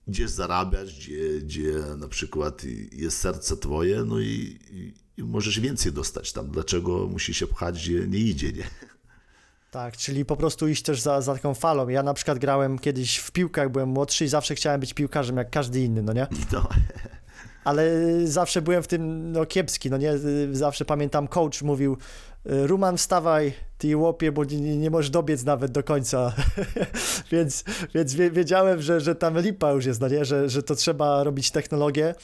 gdzieś 0.06 0.30
zarabiasz, 0.30 0.98
gdzie, 0.98 1.40
gdzie 1.40 1.72
na 1.98 2.08
przykład 2.08 2.62
jest 2.92 3.18
serce 3.18 3.56
twoje, 3.56 4.04
no 4.04 4.20
i, 4.20 4.58
i, 4.70 4.94
i 5.16 5.25
możesz 5.25 5.60
więcej 5.60 5.92
dostać 5.92 6.32
tam. 6.32 6.50
Dlaczego 6.50 7.06
musi 7.06 7.34
się 7.34 7.46
pchać, 7.46 7.75
gdzie 7.75 8.06
nie 8.06 8.18
idzie, 8.18 8.52
nie? 8.52 8.64
Tak, 9.70 9.96
czyli 9.96 10.25
po 10.25 10.36
prostu 10.36 10.68
iść 10.68 10.82
też 10.82 11.00
za, 11.00 11.20
za 11.20 11.34
taką 11.34 11.54
falą. 11.54 11.88
Ja 11.88 12.02
na 12.02 12.14
przykład 12.14 12.38
grałem 12.38 12.78
kiedyś 12.78 13.16
w 13.16 13.30
piłkę, 13.30 13.60
jak 13.60 13.72
byłem 13.72 13.88
młodszy 13.88 14.25
i 14.25 14.28
zawsze 14.28 14.54
chciałem 14.54 14.80
być 14.80 14.94
piłkarzem 14.94 15.36
jak 15.36 15.50
każdy 15.50 15.80
inny, 15.80 16.02
no 16.02 16.12
nie? 16.12 16.26
No, 16.52 16.68
Ale 17.64 17.90
zawsze 18.25 18.62
byłem 18.62 18.82
w 18.82 18.86
tym 18.86 19.32
no, 19.32 19.46
kiepski, 19.46 19.90
no 19.90 19.96
nie? 19.96 20.12
Zawsze 20.52 20.84
pamiętam, 20.84 21.28
coach 21.28 21.62
mówił 21.62 21.96
Ruman 22.44 22.96
wstawaj, 22.96 23.52
ty 23.78 23.97
łopie, 23.97 24.33
bo 24.33 24.45
nie, 24.45 24.76
nie 24.76 24.90
możesz 24.90 25.11
dobiec 25.11 25.45
nawet 25.45 25.73
do 25.73 25.83
końca. 25.83 26.33
więc 27.33 27.64
więc 27.95 28.14
wie, 28.14 28.30
wiedziałem, 28.30 28.83
że, 28.83 29.00
że 29.00 29.14
tam 29.14 29.40
lipa 29.40 29.73
już 29.73 29.87
jest, 29.87 30.00
no 30.00 30.09
nie? 30.09 30.25
Że, 30.25 30.49
że 30.49 30.62
to 30.62 30.75
trzeba 30.75 31.25
robić 31.25 31.50
technologię, 31.50 32.14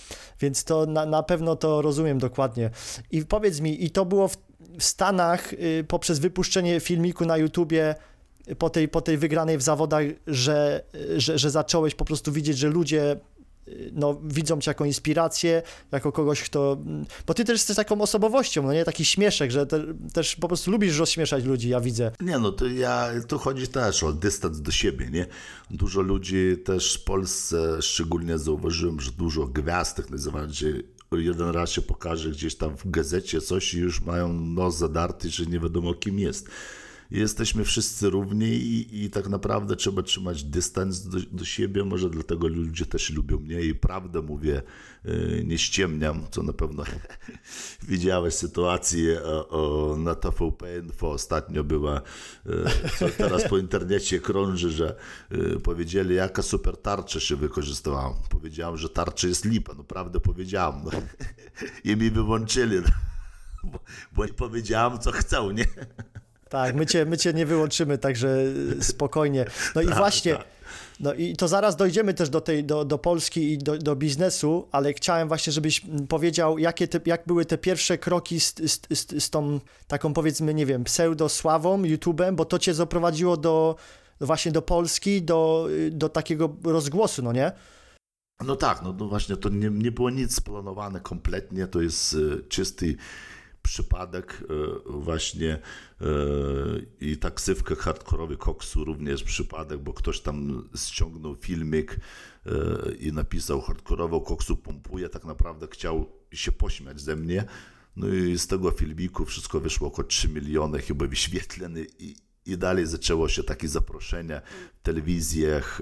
więc 0.40 0.64
to 0.64 0.86
na, 0.86 1.06
na 1.06 1.22
pewno 1.22 1.56
to 1.56 1.82
rozumiem 1.82 2.18
dokładnie. 2.18 2.70
I 3.10 3.26
powiedz 3.26 3.60
mi, 3.60 3.84
i 3.84 3.90
to 3.90 4.04
było 4.04 4.28
w, 4.28 4.36
w 4.78 4.84
Stanach 4.84 5.52
y, 5.52 5.84
poprzez 5.88 6.18
wypuszczenie 6.18 6.80
filmiku 6.80 7.24
na 7.24 7.36
YouTubie 7.36 7.94
po 8.58 8.70
tej, 8.70 8.88
po 8.88 9.00
tej 9.00 9.18
wygranej 9.18 9.58
w 9.58 9.62
zawodach, 9.62 10.04
że, 10.26 10.82
że, 11.16 11.38
że 11.38 11.50
zacząłeś 11.50 11.94
po 11.94 12.04
prostu 12.04 12.32
widzieć, 12.32 12.58
że 12.58 12.68
ludzie 12.68 13.12
y, 13.12 13.16
no, 13.92 14.20
widzą 14.24 14.60
cię 14.60 14.70
jako 14.70 14.84
inspirację, 14.84 15.62
jako 15.92 16.12
kogoś, 16.12 16.42
kto... 16.42 16.78
Bo 17.26 17.34
ty 17.34 17.44
też 17.44 17.54
jesteś 17.54 17.76
taką 17.76 18.00
osobowością, 18.00 18.62
no 18.62 18.72
nie? 18.72 18.84
Taki 18.84 19.04
śmieszek, 19.04 19.50
że 19.50 19.66
te, 19.66 19.82
też 20.12 20.36
po 20.36 20.48
prostu 20.48 20.70
lubisz 20.70 20.98
rozśmieszać 20.98 21.44
ludzi, 21.44 21.68
ja 21.68 21.80
widzę. 21.80 22.12
Nie, 22.20 22.38
no 22.38 22.52
to 22.52 22.66
ja, 22.66 23.10
tu 23.28 23.38
chodzi 23.38 23.68
też 23.68 24.02
o 24.02 24.12
dystans 24.12 24.60
do 24.60 24.72
siebie, 24.72 25.10
nie? 25.10 25.26
Dużo 25.70 26.00
ludzi 26.00 26.56
też 26.64 26.94
w 26.94 27.04
Polsce, 27.04 27.82
szczególnie 27.82 28.38
zauważyłem, 28.38 29.00
że 29.00 29.10
dużo 29.10 29.46
gwiazd 29.46 29.96
tak 29.96 30.10
nazywanych, 30.10 30.50
że 30.50 30.66
jeden 31.12 31.48
raz 31.48 31.70
się 31.70 31.82
pokaże 31.82 32.30
gdzieś 32.30 32.54
tam 32.54 32.76
w 32.76 32.90
gazecie 32.90 33.40
coś 33.40 33.74
i 33.74 33.78
już 33.78 34.00
mają 34.00 34.32
nos 34.32 34.76
zadarty, 34.76 35.30
że 35.30 35.46
nie 35.46 35.60
wiadomo 35.60 35.94
kim 35.94 36.18
jest. 36.18 36.48
Jesteśmy 37.12 37.64
wszyscy 37.64 38.10
równi 38.10 38.46
i, 38.46 39.04
i 39.04 39.10
tak 39.10 39.28
naprawdę 39.28 39.76
trzeba 39.76 40.02
trzymać 40.02 40.44
dystans 40.44 41.08
do, 41.08 41.18
do 41.32 41.44
siebie, 41.44 41.84
może 41.84 42.10
dlatego 42.10 42.48
ludzie 42.48 42.86
też 42.86 43.10
lubią 43.10 43.38
mnie 43.38 43.60
i 43.60 43.74
prawdę 43.74 44.22
mówię, 44.22 44.62
yy, 45.04 45.44
nie 45.46 45.58
ściemniam, 45.58 46.26
co 46.30 46.42
na 46.42 46.52
pewno 46.52 46.84
widziałeś 47.88 48.34
sytuację 48.34 49.22
o, 49.22 49.48
o, 49.48 49.96
na 49.96 50.14
TVP 50.14 50.78
Info 50.78 51.10
ostatnio 51.10 51.64
była, 51.64 52.02
yy, 52.46 52.64
co 52.98 53.08
teraz 53.08 53.48
po 53.48 53.58
internecie 53.58 54.20
krąży, 54.20 54.70
że 54.70 54.96
yy, 55.30 55.60
powiedzieli 55.60 56.14
jaka 56.14 56.42
super 56.42 56.76
tarcza 56.76 57.20
się 57.20 57.36
wykorzystywała. 57.36 58.14
Powiedziałem, 58.30 58.76
że 58.76 58.88
tarcza 58.88 59.28
jest 59.28 59.44
lipa, 59.44 59.74
no 59.74 59.84
prawdę 59.84 60.20
powiedziałem. 60.20 60.80
No. 60.84 60.90
I 61.92 61.96
mi 61.96 62.10
wyłączyli, 62.10 62.76
no. 62.76 62.90
bo, 63.72 63.78
bo 64.12 64.34
powiedziałem 64.34 64.98
co 64.98 65.12
chcą, 65.12 65.50
nie? 65.50 65.66
Tak, 66.52 66.74
my 66.74 66.86
cię, 66.86 67.04
my 67.04 67.18
cię 67.18 67.32
nie 67.32 67.46
wyłączymy, 67.46 67.98
także 67.98 68.36
spokojnie. 68.80 69.44
No 69.74 69.82
i 69.82 69.86
Tak, 69.92 69.96
właśnie, 69.96 70.36
tak. 70.36 70.46
no 71.00 71.14
i 71.14 71.36
to 71.36 71.48
zaraz 71.48 71.76
dojdziemy 71.76 72.14
też 72.14 72.30
do 72.30 72.40
tej, 72.40 72.64
do, 72.64 72.84
do 72.84 72.98
Polski 72.98 73.52
i 73.52 73.58
do, 73.58 73.78
do 73.78 73.96
biznesu, 73.96 74.68
ale 74.72 74.92
chciałem 74.92 75.28
właśnie, 75.28 75.52
żebyś 75.52 75.82
powiedział, 76.08 76.58
jakie 76.58 76.88
te, 76.88 77.00
jak 77.06 77.22
były 77.26 77.44
te 77.44 77.58
pierwsze 77.58 77.98
kroki 77.98 78.40
z, 78.40 78.54
z, 78.54 78.80
z, 78.90 79.24
z 79.24 79.30
tą 79.30 79.60
taką 79.86 80.14
powiedzmy, 80.14 80.54
nie 80.54 80.66
wiem, 80.66 80.84
pseudosławą, 80.84 81.82
YouTube'em, 81.82 82.34
bo 82.34 82.44
to 82.44 82.58
cię 82.58 82.74
zaprowadziło 82.74 83.36
do 83.36 83.76
właśnie 84.20 84.52
do 84.52 84.62
Polski, 84.62 85.22
do, 85.22 85.68
do 85.90 86.08
takiego 86.08 86.56
rozgłosu, 86.64 87.22
no 87.22 87.32
nie? 87.32 87.52
No 88.44 88.56
tak, 88.56 88.82
no, 88.82 88.92
no 88.98 89.08
właśnie 89.08 89.36
to 89.36 89.48
nie, 89.48 89.70
nie 89.70 89.92
było 89.92 90.10
nic 90.10 90.34
splanowane 90.34 91.00
kompletnie, 91.00 91.66
to 91.66 91.80
jest 91.80 92.14
e, 92.14 92.42
czysty 92.48 92.96
przypadek 93.62 94.42
e, 94.42 94.90
właśnie 94.90 95.58
e, 96.00 96.04
i 97.00 97.16
taksywkę 97.16 97.76
hardkorowy 97.76 98.36
koksu 98.36 98.84
również 98.84 99.22
przypadek, 99.22 99.80
bo 99.80 99.92
ktoś 99.92 100.20
tam 100.20 100.68
ściągnął 100.76 101.36
filmik 101.36 101.96
e, 102.46 102.50
i 102.94 103.12
napisał 103.12 103.60
hardkorowo 103.60 104.20
koksu 104.20 104.56
pompuje, 104.56 105.08
tak 105.08 105.24
naprawdę 105.24 105.66
chciał 105.70 106.12
się 106.32 106.52
pośmiać 106.52 107.00
ze 107.00 107.16
mnie. 107.16 107.44
No 107.96 108.08
i 108.08 108.38
z 108.38 108.46
tego 108.46 108.70
filmiku 108.70 109.24
wszystko 109.24 109.60
wyszło 109.60 109.88
około 109.88 110.08
3 110.08 110.28
miliony 110.28 110.78
chyba 110.78 111.06
wyświetleń 111.06 111.86
i, 111.98 112.16
i 112.46 112.58
dalej 112.58 112.86
zaczęło 112.86 113.28
się 113.28 113.42
takie 113.42 113.68
zaproszenia 113.68 114.42
w 114.80 114.82
telewizjach 114.82 115.80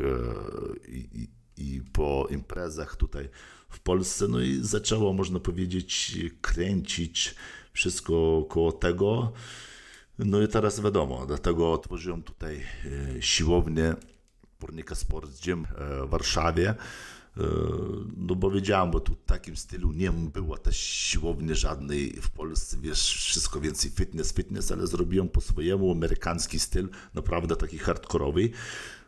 i 0.89 1.29
i 1.61 1.83
po 1.93 2.29
imprezach 2.31 2.97
tutaj 2.97 3.29
w 3.69 3.81
Polsce, 3.81 4.29
no 4.29 4.41
i 4.41 4.59
zaczęło, 4.63 5.13
można 5.13 5.41
powiedzieć, 5.41 6.19
kręcić 6.41 7.35
wszystko 7.73 8.47
koło 8.49 8.73
tego. 8.73 9.33
No 10.19 10.43
i 10.43 10.49
teraz 10.49 10.81
wiadomo, 10.81 11.27
dlatego 11.27 11.73
otworzyłem 11.73 12.23
tutaj 12.23 12.63
e, 13.17 13.23
siłownię 13.23 13.95
Pornika 14.59 14.95
Sports 14.95 15.41
Gym 15.41 15.65
e, 15.65 16.07
w 16.07 16.11
Warszawie. 16.11 16.69
E, 16.71 16.77
No 18.17 18.35
bo 18.35 18.51
wiedziałem, 18.51 18.91
bo 18.91 19.01
tu 19.01 19.15
w 19.15 19.25
takim 19.25 19.57
stylu 19.57 19.93
nie 19.93 20.11
było 20.13 20.59
też 20.59 20.77
siłowni 20.77 21.55
żadnej 21.55 22.13
w 22.23 22.31
Polsce, 22.31 22.77
wiesz, 22.81 23.17
wszystko 23.17 23.61
więcej 23.61 23.91
fitness, 23.91 24.35
fitness, 24.35 24.73
ale 24.73 24.87
zrobiłem 24.87 25.29
po 25.29 25.41
swojemu 25.41 25.93
amerykański 25.93 26.59
styl, 26.59 26.89
naprawdę 27.15 27.57
taki 27.57 27.79
hardkorowy. 27.79 28.51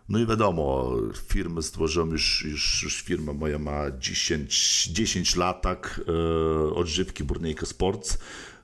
No 0.08 0.18
i 0.18 0.26
wiadomo, 0.26 0.96
firmę 1.28 1.62
stworzyłem 1.62 2.10
już, 2.10 2.44
już, 2.44 2.82
już 2.82 3.02
firma 3.02 3.32
moja 3.32 3.58
ma 3.58 3.90
10, 3.98 4.88
10 4.92 5.36
lat, 5.36 5.62
tak, 5.62 6.00
e, 6.08 6.74
odżywki 6.74 7.24
Burnejka 7.24 7.66
Sports, 7.66 8.18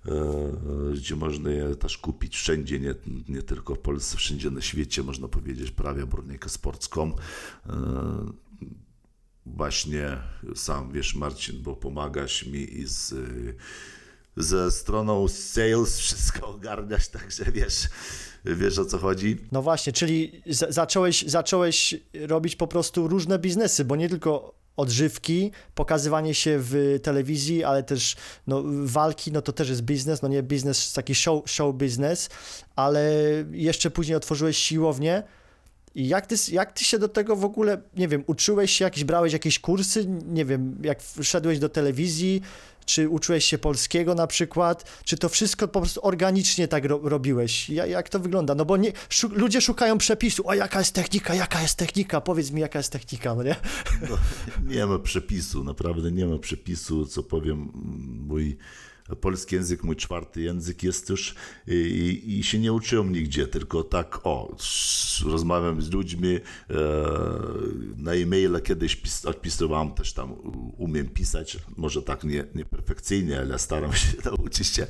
e, 0.06 0.12
gdzie 0.94 1.16
można 1.16 1.50
je 1.50 1.76
też 1.76 1.98
kupić 1.98 2.36
wszędzie, 2.36 2.80
nie, 2.80 2.94
nie 3.28 3.42
tylko 3.42 3.74
w 3.74 3.78
Polsce, 3.78 4.16
wszędzie 4.16 4.50
na 4.50 4.60
świecie, 4.60 5.02
można 5.02 5.28
powiedzieć, 5.28 5.70
prawie 5.70 6.06
burnejkasports.com. 6.06 7.14
E, 7.66 7.72
właśnie 9.46 10.18
sam, 10.54 10.92
wiesz, 10.92 11.14
Marcin, 11.14 11.62
bo 11.62 11.76
pomagasz 11.76 12.46
mi 12.46 12.78
i 12.78 12.86
z 12.86 13.14
ze 14.38 14.70
stroną 14.70 15.28
sales 15.28 15.98
wszystko 15.98 16.48
ogarniasz, 16.48 17.08
także 17.18 17.44
wiesz, 17.52 17.88
wiesz 18.44 18.78
o 18.78 18.84
co 18.84 18.98
chodzi. 18.98 19.36
No 19.52 19.62
właśnie, 19.62 19.92
czyli 19.92 20.42
za- 20.46 20.72
zacząłeś, 20.72 21.24
zacząłeś 21.26 21.94
robić 22.26 22.56
po 22.56 22.66
prostu 22.66 23.08
różne 23.08 23.38
biznesy, 23.38 23.84
bo 23.84 23.96
nie 23.96 24.08
tylko 24.08 24.54
odżywki, 24.76 25.50
pokazywanie 25.74 26.34
się 26.34 26.56
w 26.58 26.98
telewizji, 27.02 27.64
ale 27.64 27.82
też 27.82 28.16
no, 28.46 28.62
walki, 28.84 29.32
no 29.32 29.42
to 29.42 29.52
też 29.52 29.68
jest 29.68 29.82
biznes, 29.82 30.22
no 30.22 30.28
nie 30.28 30.42
biznes, 30.42 30.92
taki 30.92 31.14
show, 31.14 31.50
show 31.50 31.74
biznes, 31.74 32.28
ale 32.76 33.12
jeszcze 33.52 33.90
później 33.90 34.16
otworzyłeś 34.16 34.56
siłownię. 34.58 35.22
I 35.94 36.08
jak 36.08 36.26
ty, 36.26 36.34
jak 36.52 36.72
ty 36.72 36.84
się 36.84 36.98
do 36.98 37.08
tego 37.08 37.36
w 37.36 37.44
ogóle, 37.44 37.82
nie 37.96 38.08
wiem, 38.08 38.24
uczyłeś 38.26 38.70
się 38.72 38.84
jakieś, 38.84 39.04
brałeś 39.04 39.32
jakieś 39.32 39.58
kursy, 39.58 40.06
nie 40.26 40.44
wiem, 40.44 40.78
jak 40.82 41.02
wszedłeś 41.02 41.58
do 41.58 41.68
telewizji, 41.68 42.42
czy 42.88 43.08
uczyłeś 43.08 43.44
się 43.44 43.58
polskiego 43.58 44.14
na 44.14 44.26
przykład, 44.26 44.84
czy 45.04 45.16
to 45.16 45.28
wszystko 45.28 45.68
po 45.68 45.80
prostu 45.80 46.00
organicznie 46.06 46.68
tak 46.68 46.84
ro, 46.84 47.00
robiłeś? 47.02 47.70
Ja, 47.70 47.86
jak 47.86 48.08
to 48.08 48.20
wygląda? 48.20 48.54
No 48.54 48.64
bo 48.64 48.76
nie, 48.76 48.92
szu, 49.08 49.28
ludzie 49.32 49.60
szukają 49.60 49.98
przepisu, 49.98 50.50
a 50.50 50.54
jaka 50.54 50.78
jest 50.78 50.94
technika, 50.94 51.34
jaka 51.34 51.62
jest 51.62 51.76
technika, 51.76 52.20
powiedz 52.20 52.50
mi 52.50 52.60
jaka 52.60 52.78
jest 52.78 52.92
technika, 52.92 53.34
no 53.34 53.42
nie? 53.42 53.56
No, 54.10 54.18
nie 54.74 54.86
ma 54.86 54.98
przepisu, 54.98 55.64
naprawdę 55.64 56.12
nie 56.12 56.26
ma 56.26 56.38
przepisu, 56.38 57.06
co 57.06 57.22
powiem, 57.22 57.72
mój 58.26 58.56
polski 59.16 59.54
język, 59.54 59.84
mój 59.84 59.96
czwarty 59.96 60.40
język 60.40 60.82
jest 60.82 61.08
już 61.08 61.34
i, 61.66 61.72
i, 61.72 62.38
i 62.38 62.42
się 62.42 62.58
nie 62.58 62.72
uczyłem 62.72 63.12
nigdzie, 63.12 63.46
tylko 63.46 63.84
tak, 63.84 64.20
o, 64.24 64.56
rozmawiam 65.26 65.82
z 65.82 65.90
ludźmi, 65.90 66.28
e, 66.36 66.40
na 67.96 68.12
e-maila 68.12 68.60
kiedyś 68.60 68.96
pis, 68.96 69.26
odpisywałem, 69.26 69.90
też 69.90 70.12
tam 70.12 70.34
umiem 70.76 71.08
pisać, 71.08 71.58
może 71.76 72.02
tak 72.02 72.24
nie, 72.24 72.44
nie 72.54 72.64
perfekcyjnie, 72.64 73.38
ale 73.38 73.58
staram 73.58 73.92
się 73.92 74.08
nauczyć 74.24 74.66
się, 74.66 74.86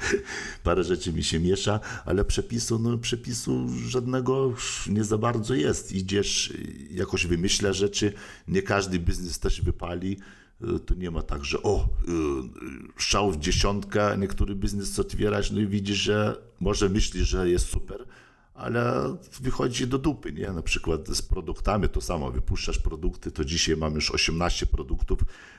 parę 0.62 0.84
rzeczy 0.84 1.12
mi 1.12 1.24
się 1.24 1.40
miesza, 1.40 1.80
ale 2.04 2.24
przepisu, 2.24 2.78
no 2.78 2.98
przepisu 2.98 3.68
żadnego 3.88 4.54
nie 4.88 5.04
za 5.04 5.18
bardzo 5.18 5.54
jest, 5.54 5.92
idziesz, 5.92 6.52
jakoś 6.90 7.26
wymyślasz 7.26 7.76
rzeczy, 7.76 8.12
nie 8.48 8.62
każdy 8.62 8.98
biznes 8.98 9.38
też 9.38 9.62
wypali, 9.62 10.16
Y, 10.16 10.47
to 10.86 10.94
nie 10.94 11.10
ma 11.10 11.22
tak, 11.22 11.44
że 11.44 11.62
o, 11.62 11.88
y, 12.08 12.12
y, 12.12 13.02
szał 13.02 13.32
w 13.32 13.38
dziesiątkę, 13.38 14.18
niektóry 14.18 14.54
biznes 14.54 14.98
otwierasz, 14.98 15.50
no 15.50 15.60
i 15.60 15.66
widzisz, 15.66 15.98
że 15.98 16.36
może 16.60 16.88
myślisz, 16.88 17.28
że 17.28 17.50
jest 17.50 17.68
super, 17.68 18.06
ale 18.54 19.16
wychodzi 19.40 19.86
do 19.86 19.98
dupy, 19.98 20.32
nie? 20.32 20.52
Na 20.52 20.62
przykład 20.62 21.08
z 21.08 21.22
produktami 21.22 21.88
to 21.88 22.00
samo, 22.00 22.30
wypuszczasz 22.30 22.78
produkty, 22.78 23.30
to 23.30 23.44
dzisiaj 23.44 23.76
mam 23.76 23.94
już 23.94 24.10
18 24.10 24.66
produktów, 24.66 25.18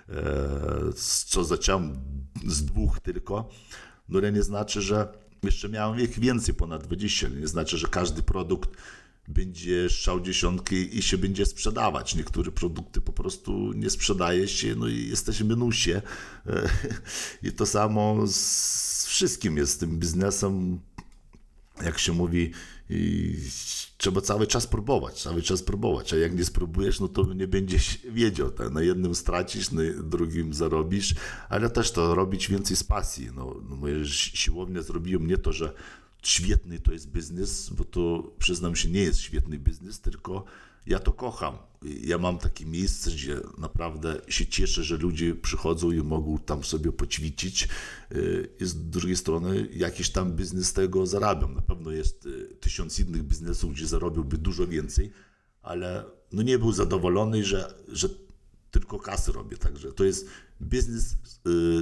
e, 0.10 0.14
co 1.26 1.44
zacząłem 1.44 1.94
z 2.46 2.66
dwóch 2.66 3.00
tylko, 3.00 3.50
no 4.10 4.20
ale 4.20 4.32
nie 4.32 4.44
znaczy, 4.44 4.82
że 4.82 5.14
jeszcze 5.44 5.70
miałem 5.70 6.00
ich 6.00 6.20
więcej, 6.20 6.56
ponad 6.56 6.84
20, 6.84 7.28
ale 7.28 7.36
nie 7.36 7.48
znaczy, 7.48 7.78
że 7.78 7.88
każdy 7.88 8.24
produkt 8.24 8.70
będzie 9.30 9.90
strzał 9.90 10.22
dziesiątki 10.22 10.98
i 10.98 11.02
się 11.02 11.18
będzie 11.18 11.46
sprzedawać. 11.46 12.16
Niektóre 12.16 12.52
produkty 12.52 13.02
po 13.02 13.14
prostu 13.14 13.74
nie 13.74 13.90
sprzedaje 13.90 14.48
się, 14.48 14.76
no 14.76 14.88
i 14.88 15.08
jesteś 15.08 15.42
minusie. 15.42 15.92
E, 16.46 16.70
I 17.48 17.52
to 17.52 17.66
samo 17.66 18.28
z 18.28 19.06
wszystkim 19.06 19.58
jest 19.58 19.74
z 19.74 19.78
tym 19.78 20.00
biznesem, 20.00 20.80
jak 21.84 22.00
się 22.00 22.14
mówi, 22.14 22.52
trzeba 23.98 24.22
cały 24.22 24.48
czas 24.48 24.68
próbować, 24.68 25.22
cały 25.22 25.42
czas 25.42 25.64
próbować, 25.64 26.14
a 26.14 26.18
jak 26.18 26.36
nie 26.36 26.46
spróbujesz, 26.46 27.00
no 27.00 27.08
to 27.08 27.34
nie 27.34 27.48
będziesz 27.48 27.98
wiedział, 28.12 28.52
tak? 28.52 28.72
na 28.72 28.82
jednym 28.82 29.16
stracisz, 29.16 29.72
na 29.72 29.82
drugim 30.04 30.54
zarobisz, 30.54 31.16
ale 31.50 31.70
też 31.70 31.92
to 31.92 32.16
robić 32.16 32.50
więcej 32.50 32.76
z 32.78 32.84
pasji. 32.84 33.30
No, 33.36 33.56
no 33.70 33.76
moja 33.76 34.06
siłownia 34.06 34.82
zrobiła 34.82 35.24
mnie 35.24 35.38
to, 35.38 35.54
że 35.54 35.74
świetny 36.22 36.80
to 36.80 36.94
jest 36.94 37.12
biznes, 37.12 37.70
bo 37.70 37.84
to 37.84 38.32
przyznam 38.40 38.76
się 38.76 38.90
nie 38.90 39.02
jest 39.02 39.20
świetny 39.20 39.60
biznes, 39.60 40.00
tylko 40.02 40.46
ja 40.86 41.00
to 41.00 41.14
kocham. 41.14 41.58
Ja 42.02 42.18
mam 42.18 42.38
takie 42.38 42.66
miejsce, 42.66 43.12
gdzie 43.12 43.40
naprawdę 43.58 44.22
się 44.28 44.46
cieszę, 44.48 44.84
że 44.84 44.98
ludzie 44.98 45.36
przychodzą 45.36 45.92
i 45.92 45.98
mogą 45.98 46.38
tam 46.38 46.64
sobie 46.64 46.92
poćwiczyć. 46.92 47.68
I 48.60 48.66
z 48.66 48.90
drugiej 48.90 49.18
strony 49.18 49.68
jakiś 49.74 50.10
tam 50.10 50.36
biznes 50.36 50.74
tego 50.74 51.06
zarabiam. 51.06 51.54
Na 51.54 51.62
pewno 51.62 51.92
jest 51.92 52.28
tysiąc 52.60 53.00
innych 53.00 53.24
biznesów, 53.24 53.74
gdzie 53.74 53.88
zarobiłby 53.88 54.38
dużo 54.38 54.68
więcej, 54.68 55.12
ale 55.62 56.06
no 56.32 56.42
nie 56.42 56.60
był 56.60 56.72
zadowolony, 56.72 57.44
że, 57.44 57.74
że 57.88 58.10
tylko 58.72 59.00
kasy 59.00 59.32
robię. 59.32 59.58
Także 59.58 59.92
to 59.92 60.04
jest 60.04 60.28
biznes 60.62 61.16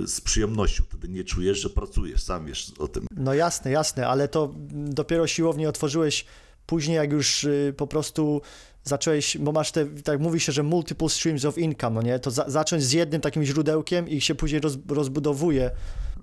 z 0.06 0.22
przyjemnością. 0.22 0.84
Wtedy 0.90 1.10
nie 1.10 1.24
czujesz, 1.24 1.60
że 1.60 1.70
pracujesz, 1.70 2.24
sam 2.24 2.46
wiesz 2.46 2.74
o 2.80 2.88
tym. 2.88 3.08
No 3.12 3.34
jasne, 3.34 3.72
jasne, 3.72 4.08
ale 4.08 4.28
to 4.28 4.54
dopiero 4.72 5.28
siłownie 5.28 5.70
otworzyłeś 5.70 6.26
później, 6.66 6.96
jak 6.96 7.12
już 7.12 7.48
po 7.78 7.88
prostu 7.88 8.42
zacząłeś, 8.84 9.38
bo 9.38 9.52
masz 9.52 9.72
te, 9.72 9.86
tak 9.86 10.20
mówi 10.20 10.40
się, 10.40 10.52
że 10.52 10.64
multiple 10.64 11.10
streams 11.10 11.46
of 11.46 11.58
income, 11.58 11.96
no 11.96 12.02
nie? 12.02 12.20
To 12.20 12.32
za, 12.32 12.50
zacząć 12.50 12.84
z 12.84 12.92
jednym 12.92 13.22
takim 13.22 13.44
źródełkiem 13.44 14.10
i 14.10 14.22
się 14.22 14.36
później 14.36 14.62
roz, 14.62 14.78
rozbudowuje. 14.90 15.72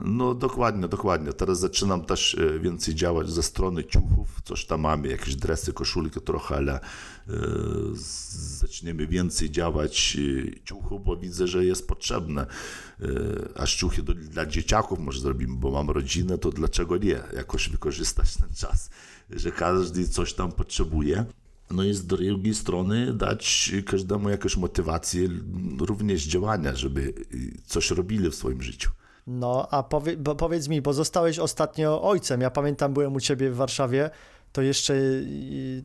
No 0.01 0.35
dokładnie, 0.35 0.89
dokładnie. 0.89 1.33
Teraz 1.33 1.61
zaczynam 1.61 2.05
też 2.05 2.37
więcej 2.61 2.95
działać 2.95 3.31
ze 3.31 3.43
strony 3.43 3.85
ciuchów, 3.85 4.43
coś 4.45 4.67
tam 4.67 4.81
mamy, 4.81 5.09
jakieś 5.09 5.37
dresy, 5.37 5.73
koszulki 5.73 6.21
trochę, 6.21 6.57
ale 6.57 6.81
zaczniemy 8.59 9.07
więcej 9.07 9.51
działać 9.51 10.19
ciuchów, 10.65 11.05
bo 11.05 11.17
widzę, 11.17 11.47
że 11.47 11.65
jest 11.65 11.89
potrzebne. 11.89 12.47
A 13.57 13.67
ciuchy 13.67 14.03
do, 14.03 14.15
dla 14.15 14.47
dzieciaków 14.47 14.99
może 14.99 15.21
zrobimy, 15.21 15.57
bo 15.57 15.71
mam 15.71 15.91
rodzinę, 15.91 16.39
to 16.39 16.51
dlaczego 16.51 16.97
nie? 16.97 17.21
Jakoś 17.37 17.69
wykorzystać 17.69 18.37
ten 18.37 18.49
czas, 18.55 18.91
że 19.31 19.53
każdy 19.53 20.09
coś 20.09 20.35
tam 20.35 20.53
potrzebuje. 20.53 21.25
No 21.71 21.85
i 21.85 21.95
z 21.95 22.07
drugiej 22.07 22.55
strony 22.55 23.13
dać 23.13 23.73
każdemu 23.87 24.29
jakąś 24.29 24.57
motywację 24.57 25.29
również 25.79 26.25
działania, 26.25 26.77
żeby 26.77 27.15
coś 27.67 27.91
robili 27.91 28.31
w 28.31 28.35
swoim 28.35 28.63
życiu. 28.63 28.91
No, 29.27 29.69
a 29.71 29.83
powie, 29.83 30.17
powiedz 30.17 30.69
mi, 30.69 30.83
bo 30.83 30.93
zostałeś 30.93 31.39
ostatnio 31.39 32.03
ojcem. 32.03 32.41
Ja 32.41 32.51
pamiętam, 32.51 32.95
byłem 32.95 33.15
u 33.15 33.21
ciebie 33.21 33.51
w 33.51 33.57
Warszawie. 33.57 34.11
To 34.53 34.63
jeszcze, 34.63 34.95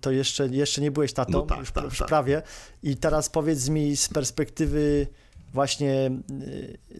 to 0.01 0.11
jeszcze, 0.11 0.47
jeszcze 0.47 0.81
nie 0.81 0.91
byłeś 0.91 1.13
tatą, 1.13 1.31
no 1.31 1.41
tak, 1.41 1.59
już, 1.59 1.71
tak, 1.71 1.83
już 1.83 1.97
tak. 1.97 2.07
prawie. 2.07 2.41
I 2.83 2.97
teraz 2.97 3.29
powiedz 3.29 3.69
mi 3.69 3.97
z 3.97 4.09
perspektywy 4.09 5.07
właśnie 5.53 6.11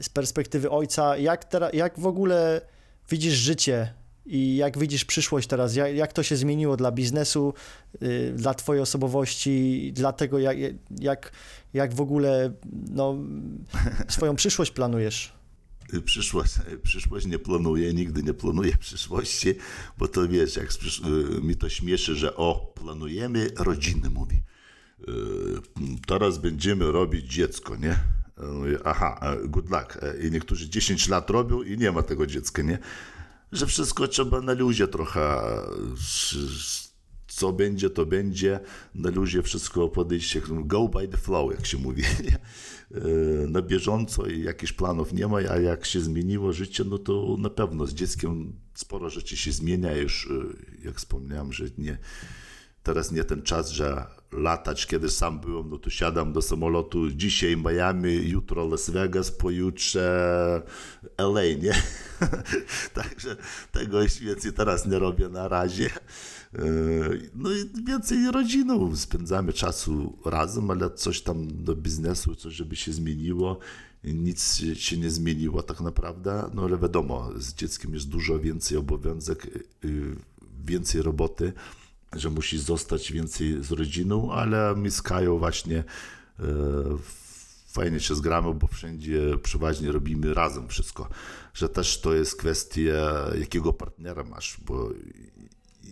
z 0.02 0.10
perspektywy 0.10 0.70
ojca, 0.70 1.18
jak, 1.18 1.46
teraz, 1.46 1.74
jak 1.74 2.00
w 2.00 2.06
ogóle 2.06 2.62
widzisz 3.10 3.34
życie 3.34 3.94
i 4.26 4.56
jak 4.56 4.78
widzisz 4.78 5.06
przyszłość 5.06 5.48
teraz? 5.48 5.76
Jak, 5.76 5.96
jak 5.96 6.14
to 6.14 6.24
się 6.24 6.36
zmieniło 6.36 6.78
dla 6.78 6.92
biznesu, 6.92 7.54
yy, 8.02 8.34
dla 8.36 8.54
twojej 8.54 8.82
osobowości, 8.82 9.92
dla 9.96 10.14
tego, 10.14 10.40
jak, 10.40 10.58
jak, 11.00 11.32
jak 11.74 11.94
w 11.94 12.02
ogóle 12.02 12.52
no, 12.92 13.16
swoją 14.08 14.36
przyszłość 14.36 14.72
planujesz? 14.72 15.39
Przyszłość, 16.06 16.54
przyszłość 16.84 17.26
nie 17.26 17.40
planuję, 17.40 17.94
nigdy 17.94 18.24
nie 18.24 18.34
planuję 18.34 18.78
przyszłości, 18.78 19.54
bo 19.98 20.08
to 20.08 20.28
wiesz, 20.28 20.56
jak 20.56 20.70
mi 21.42 21.56
to 21.56 21.70
śmieszy, 21.70 22.16
że 22.16 22.36
o, 22.36 22.74
planujemy, 22.76 23.50
rodziny 23.58 24.10
mówi. 24.10 24.42
Teraz 26.08 26.38
będziemy 26.38 26.92
robić 26.92 27.34
dziecko, 27.34 27.76
nie? 27.76 28.00
Aha, 28.86 29.36
good 29.46 29.70
luck. 29.70 29.98
I 30.24 30.32
niektórzy 30.32 30.70
10 30.70 31.08
lat 31.08 31.30
robią 31.30 31.62
i 31.62 31.78
nie 31.78 31.92
ma 31.92 32.04
tego 32.04 32.28
dziecka, 32.28 32.62
nie? 32.62 32.80
że 33.52 33.66
wszystko 33.66 34.08
trzeba 34.08 34.42
na 34.42 34.54
luzie 34.54 34.88
trochę, 34.88 35.42
co 37.28 37.54
będzie, 37.54 37.90
to 37.90 38.06
będzie, 38.06 38.60
na 38.96 39.10
luzie 39.10 39.42
wszystko 39.42 39.90
podejść, 39.90 40.38
go 40.50 40.88
by 40.88 41.08
the 41.08 41.18
flow, 41.18 41.52
jak 41.52 41.66
się 41.66 41.78
mówi, 41.78 42.04
na 43.48 43.62
bieżąco 43.62 44.26
i 44.26 44.44
jakichś 44.44 44.74
planów 44.74 45.14
nie 45.14 45.28
ma, 45.28 45.38
a 45.38 45.58
jak 45.58 45.86
się 45.86 46.02
zmieniło 46.02 46.54
życie, 46.54 46.84
no 46.84 46.98
to 46.98 47.36
na 47.40 47.50
pewno 47.50 47.86
z 47.86 47.94
dzieckiem 47.94 48.54
sporo 48.74 49.10
rzeczy 49.10 49.38
się 49.38 49.52
zmienia, 49.52 49.96
już 49.96 50.30
jak 50.84 50.96
wspomniałem, 50.96 51.54
że 51.54 51.66
nie, 51.78 51.98
teraz 52.84 53.12
nie 53.12 53.24
ten 53.24 53.42
czas, 53.42 53.70
że 53.70 54.06
latać, 54.32 54.88
kiedy 54.88 55.10
sam 55.10 55.40
byłem, 55.40 55.70
no 55.70 55.78
to 55.78 55.90
siadam 55.90 56.34
do 56.34 56.42
samolotu, 56.42 57.12
dzisiaj 57.12 57.58
Miami, 57.58 58.30
jutro 58.30 58.68
Las 58.68 58.90
Vegas, 58.90 59.32
pojutrze 59.32 60.62
LA, 61.18 61.44
nie? 61.44 61.74
Także 62.94 63.36
tego 63.72 64.00
więcej 64.22 64.54
teraz 64.54 64.88
nie 64.88 65.00
robię 65.00 65.30
na 65.30 65.48
razie. 65.48 65.90
No 67.36 67.52
i 67.52 67.84
więcej 67.86 68.32
rodziną 68.32 68.96
spędzamy 68.96 69.54
czasu 69.54 70.18
razem, 70.26 70.72
ale 70.72 70.92
coś 70.92 71.22
tam 71.22 71.64
do 71.64 71.76
biznesu, 71.76 72.36
coś 72.36 72.54
żeby 72.54 72.76
się 72.76 72.94
zmieniło. 72.94 73.60
Nic 74.04 74.62
się 74.74 74.98
nie 74.98 75.10
zmieniło 75.10 75.64
tak 75.64 75.82
naprawdę, 75.82 76.50
no 76.54 76.64
ale 76.64 76.78
wiadomo, 76.78 77.30
z 77.38 77.54
dzieckiem 77.54 77.94
jest 77.94 78.10
dużo 78.10 78.40
więcej 78.40 78.78
obowiązek, 78.78 79.48
więcej 80.66 81.02
roboty 81.02 81.54
że 82.16 82.30
musi 82.30 82.60
zostać 82.60 83.12
więcej 83.12 83.64
z 83.64 83.72
rodziną, 83.72 84.32
ale 84.32 84.76
my 84.76 84.92
z 84.92 85.02
Kają 85.02 85.40
właśnie 85.40 85.84
e, 86.40 86.44
fajnie 87.68 88.00
się 88.00 88.16
zgramy, 88.16 88.54
bo 88.54 88.68
wszędzie 88.68 89.38
przeważnie 89.44 89.92
robimy 89.92 90.34
razem 90.34 90.68
wszystko. 90.68 91.10
Że 91.54 91.70
też 91.70 92.02
to 92.02 92.14
jest 92.14 92.36
kwestia, 92.36 93.30
jakiego 93.40 93.74
partnera 93.74 94.24
masz, 94.24 94.58
bo 94.66 94.90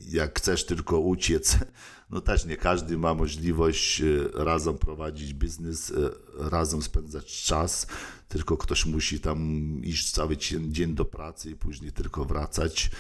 jak 0.08 0.40
chcesz 0.40 0.66
tylko 0.66 1.00
uciec, 1.00 1.58
no 2.12 2.22
też 2.22 2.46
nie 2.46 2.58
każdy 2.58 2.98
ma 2.98 3.14
możliwość 3.14 4.04
razem 4.34 4.78
prowadzić 4.78 5.34
biznes, 5.34 5.94
razem 6.38 6.82
spędzać 6.82 7.44
czas, 7.44 7.88
tylko 8.28 8.58
ktoś 8.58 8.86
musi 8.86 9.20
tam 9.20 9.40
iść 9.84 10.12
cały 10.12 10.38
dzień 10.68 10.96
do 10.96 11.06
pracy 11.06 11.52
i 11.52 11.56
później 11.56 11.92
tylko 11.92 12.26
wracać 12.26 12.92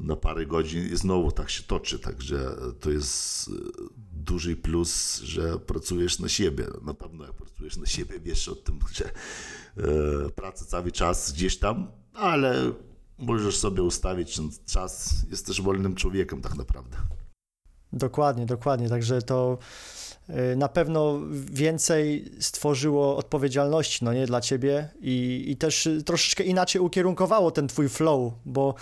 na 0.00 0.16
parę 0.16 0.46
godzin 0.46 0.92
i 0.92 0.96
znowu 0.96 1.32
tak 1.32 1.50
się 1.50 1.62
toczy, 1.62 1.98
także 1.98 2.56
to 2.80 2.90
jest 2.90 3.50
duży 4.12 4.56
plus, 4.56 5.20
że 5.20 5.58
pracujesz 5.58 6.18
na 6.18 6.28
siebie. 6.28 6.66
Na 6.82 6.94
pewno 6.94 7.24
jak 7.24 7.34
pracujesz 7.34 7.76
na 7.76 7.86
siebie, 7.86 8.20
wiesz 8.20 8.48
o 8.48 8.54
tym, 8.54 8.78
że 8.92 9.10
praca 10.30 10.64
cały 10.64 10.92
czas 10.92 11.32
gdzieś 11.32 11.58
tam, 11.58 11.90
ale 12.12 12.72
możesz 13.18 13.58
sobie 13.58 13.82
ustawić 13.82 14.36
ten 14.36 14.50
czas, 14.66 15.14
jesteś 15.30 15.60
wolnym 15.60 15.94
człowiekiem 15.94 16.42
tak 16.42 16.54
naprawdę. 16.54 16.96
Dokładnie, 17.92 18.46
dokładnie. 18.46 18.88
Także 18.88 19.22
to 19.22 19.58
na 20.56 20.68
pewno 20.68 21.20
więcej 21.30 22.30
stworzyło 22.40 23.16
odpowiedzialności 23.16 24.04
no 24.04 24.12
nie, 24.12 24.26
dla 24.26 24.40
ciebie 24.40 24.88
i, 25.00 25.44
i 25.48 25.56
też 25.56 25.88
troszeczkę 26.06 26.44
inaczej 26.44 26.80
ukierunkowało 26.80 27.50
ten 27.50 27.68
twój 27.68 27.88
flow, 27.88 28.32
bo 28.44 28.74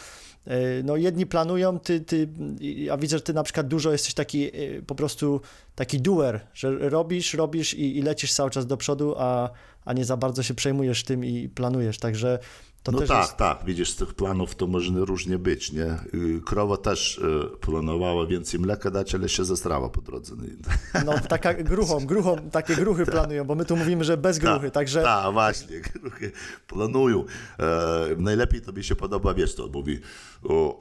no 0.85 0.97
jedni 0.97 1.27
planują, 1.27 1.79
ty, 1.79 2.01
ty, 2.01 2.29
ja 2.61 2.97
widzę, 2.97 3.16
że 3.16 3.23
ty 3.23 3.35
na 3.35 3.42
przykład 3.42 3.68
dużo 3.68 3.92
jesteś 3.92 4.14
taki 4.14 4.51
po 4.87 4.95
prostu 4.95 5.40
taki 5.75 6.01
doer, 6.01 6.40
że 6.55 6.90
robisz, 6.90 7.35
robisz 7.35 7.75
i, 7.75 7.97
i 7.97 8.03
lecisz 8.03 8.33
cały 8.33 8.51
czas 8.51 8.66
do 8.66 8.77
przodu, 8.77 9.14
a, 9.18 9.51
a 9.85 9.92
nie 9.92 10.05
za 10.05 10.16
bardzo 10.16 10.42
się 10.42 10.55
przejmujesz 10.55 11.05
tym 11.05 11.25
i 11.25 11.49
planujesz, 11.49 11.99
także 11.99 12.38
to 12.83 12.92
no 12.92 12.99
tak, 12.99 13.18
jest... 13.18 13.37
tak, 13.37 13.59
widzisz, 13.64 13.90
z 13.90 13.97
tych 13.97 14.14
planów 14.14 14.55
to 14.55 14.66
może 14.66 14.92
różnie 14.95 15.38
być, 15.38 15.73
nie? 15.73 15.99
Krowa 16.45 16.77
też 16.77 17.21
planowała 17.61 18.27
więcej 18.27 18.61
mleka 18.61 18.90
dać, 18.90 19.14
ale 19.14 19.29
się 19.29 19.45
zestrała 19.45 19.88
po 19.88 20.01
drodze. 20.01 20.35
No 21.07 21.12
taka 21.29 21.55
gruchą, 21.55 22.07
gruchą, 22.07 22.37
takie 22.51 22.77
gruchy 22.77 23.07
planują, 23.16 23.45
bo 23.45 23.55
my 23.55 23.64
tu 23.64 23.77
mówimy, 23.77 24.05
że 24.05 24.16
bez 24.16 24.38
gruchy, 24.38 24.66
tak, 24.66 24.73
także... 24.73 25.03
Tak, 25.03 25.33
właśnie, 25.33 25.81
gruchy 26.01 26.33
planują. 26.66 27.25
E, 27.59 28.07
najlepiej 28.16 28.61
tobie 28.61 28.83
się 28.83 28.97
podoba, 28.97 29.35
wiesz 29.35 29.55
to, 29.55 29.68
mówi, 29.68 30.01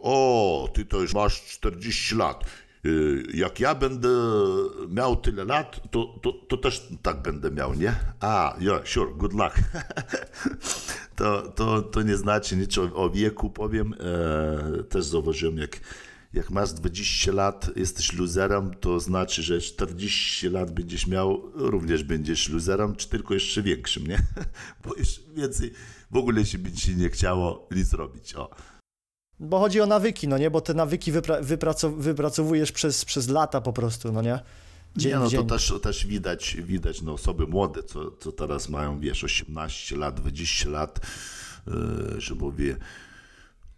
o, 0.01 0.69
ty 0.73 0.85
to 0.85 1.01
już 1.01 1.13
masz 1.13 1.41
40 1.41 2.15
lat, 2.15 2.43
jak 3.33 3.59
ja 3.59 3.75
będę 3.75 4.09
miał 4.89 5.15
tyle 5.15 5.45
lat, 5.45 5.81
to, 5.91 6.19
to, 6.21 6.33
to 6.33 6.57
też 6.57 6.87
tak 7.01 7.21
będę 7.21 7.51
miał, 7.51 7.73
nie? 7.73 7.95
A, 8.19 8.55
yeah, 8.59 8.87
sure, 8.87 9.11
good 9.13 9.33
luck. 9.33 9.53
to, 11.15 11.41
to, 11.41 11.81
to 11.81 12.01
nie 12.01 12.17
znaczy 12.17 12.57
nic 12.57 12.77
o, 12.77 13.09
wieku, 13.09 13.49
powiem. 13.49 13.93
E, 14.79 14.83
też 14.83 15.05
zauważyłem, 15.05 15.57
jak 15.57 15.79
jak 16.33 16.49
masz 16.49 16.73
20 16.73 17.31
lat, 17.31 17.71
jesteś 17.75 18.13
luzerem, 18.13 18.73
to 18.79 18.99
znaczy, 18.99 19.43
że 19.43 19.61
40 19.61 20.49
lat 20.49 20.71
będziesz 20.71 21.07
miał, 21.07 21.51
również 21.55 22.03
będziesz 22.03 22.49
luzerem, 22.49 22.95
czy 22.95 23.09
tylko 23.09 23.33
jeszcze 23.33 23.61
większym, 23.61 24.07
nie? 24.07 24.17
Bo 24.83 24.95
już 24.95 25.19
więcej 25.35 25.73
w 26.11 26.17
ogóle 26.17 26.45
się 26.45 26.71
ci 26.71 26.95
nie 26.95 27.09
chciało 27.09 27.67
nic 27.71 27.93
robić. 27.93 28.35
O. 28.35 28.49
Bo 29.41 29.59
chodzi 29.59 29.81
o 29.81 29.85
nawyki, 29.85 30.27
no 30.27 30.37
nie? 30.37 30.51
Bo 30.51 30.61
te 30.61 30.73
nawyki 30.73 31.13
wypra- 31.13 31.43
wypracow- 31.43 31.97
wypracowujesz 31.97 32.71
przez, 32.71 33.05
przez 33.05 33.29
lata 33.29 33.61
po 33.61 33.73
prostu, 33.73 34.11
no 34.11 34.21
nie? 34.21 34.39
Dzień 34.95 35.11
nie, 35.11 35.19
no 35.19 35.27
dzień. 35.27 35.39
to 35.41 35.45
też, 35.53 35.73
też 35.81 36.05
widać, 36.05 36.57
widać 36.63 37.01
no, 37.01 37.13
osoby 37.13 37.47
młode, 37.47 37.83
co, 37.83 38.11
co 38.11 38.31
teraz 38.31 38.69
mają, 38.69 38.99
wiesz, 38.99 39.23
18 39.23 39.97
lat, 39.97 40.15
20 40.21 40.69
lat, 40.69 40.99
yy, 41.67 42.21
że 42.21 42.35
mówi, 42.35 42.73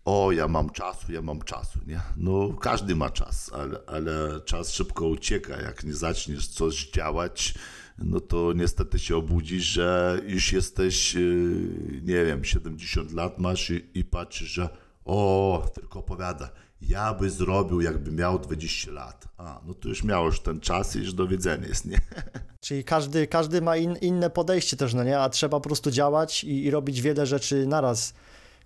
o, 0.06 0.32
ja 0.32 0.47
mam 0.47 0.69
czasu, 0.69 1.12
ja 1.12 1.21
mam 1.21 1.41
czasu, 1.41 1.80
nie? 1.88 2.02
No, 2.17 2.49
każdy 2.54 2.95
ma 2.95 3.10
czas, 3.10 3.52
ale, 3.54 3.80
ale 3.88 4.41
czas 4.45 4.73
szybko 4.73 5.08
ucieka. 5.08 5.62
Jak 5.62 5.84
nie 5.84 5.93
zaczniesz 5.93 6.47
coś 6.47 6.89
działać, 6.89 7.54
no 7.97 8.19
to 8.19 8.54
niestety 8.54 8.99
się 8.99 9.17
obudzisz, 9.17 9.63
że 9.63 10.19
już 10.28 10.54
jesteś, 10.54 11.13
yy, 11.13 12.02
nie 12.04 12.26
wiem, 12.26 12.45
70 12.45 13.12
lat 13.12 13.39
masz 13.39 13.69
i, 13.69 13.86
i 13.93 14.04
patrzysz, 14.04 14.49
że 14.49 14.69
o, 15.06 15.66
tylko 15.74 16.00
opowiada, 16.00 16.50
ja 16.82 17.13
by 17.13 17.30
zrobił, 17.30 17.82
jakby 17.82 18.12
miał 18.12 18.39
20 18.39 18.92
lat. 18.92 19.28
A, 19.38 19.62
no 19.66 19.74
to 19.74 19.89
już 19.89 20.04
miałeś 20.04 20.39
ten 20.39 20.60
czas 20.60 20.96
i 20.96 21.00
już 21.00 21.13
do 21.13 21.28
widzenia 21.28 21.68
jest, 21.68 21.86
nie? 21.86 21.98
Czyli 22.60 22.84
każdy, 22.84 23.28
każdy 23.28 23.62
ma 23.62 23.78
in, 23.78 23.96
inne 24.02 24.30
podejście 24.30 24.78
też, 24.78 24.94
no 24.94 25.04
nie? 25.04 25.20
A 25.20 25.30
trzeba 25.30 25.60
po 25.60 25.70
prostu 25.70 25.92
działać 25.92 26.44
i, 26.44 26.63
i 26.63 26.72
robić 26.72 27.02
wiele 27.02 27.26
rzeczy 27.26 27.68
naraz. 27.68 28.13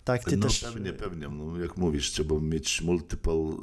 Tak, 0.04 0.24
ty 0.24 0.38
no 0.38 0.48
też... 0.48 0.60
pewnie, 0.60 0.94
pewnie. 0.94 1.28
No, 1.30 1.60
jak 1.60 1.78
mówisz, 1.78 2.12
trzeba 2.12 2.40
mieć 2.40 2.82
multiple 2.82 3.34
y, 3.34 3.56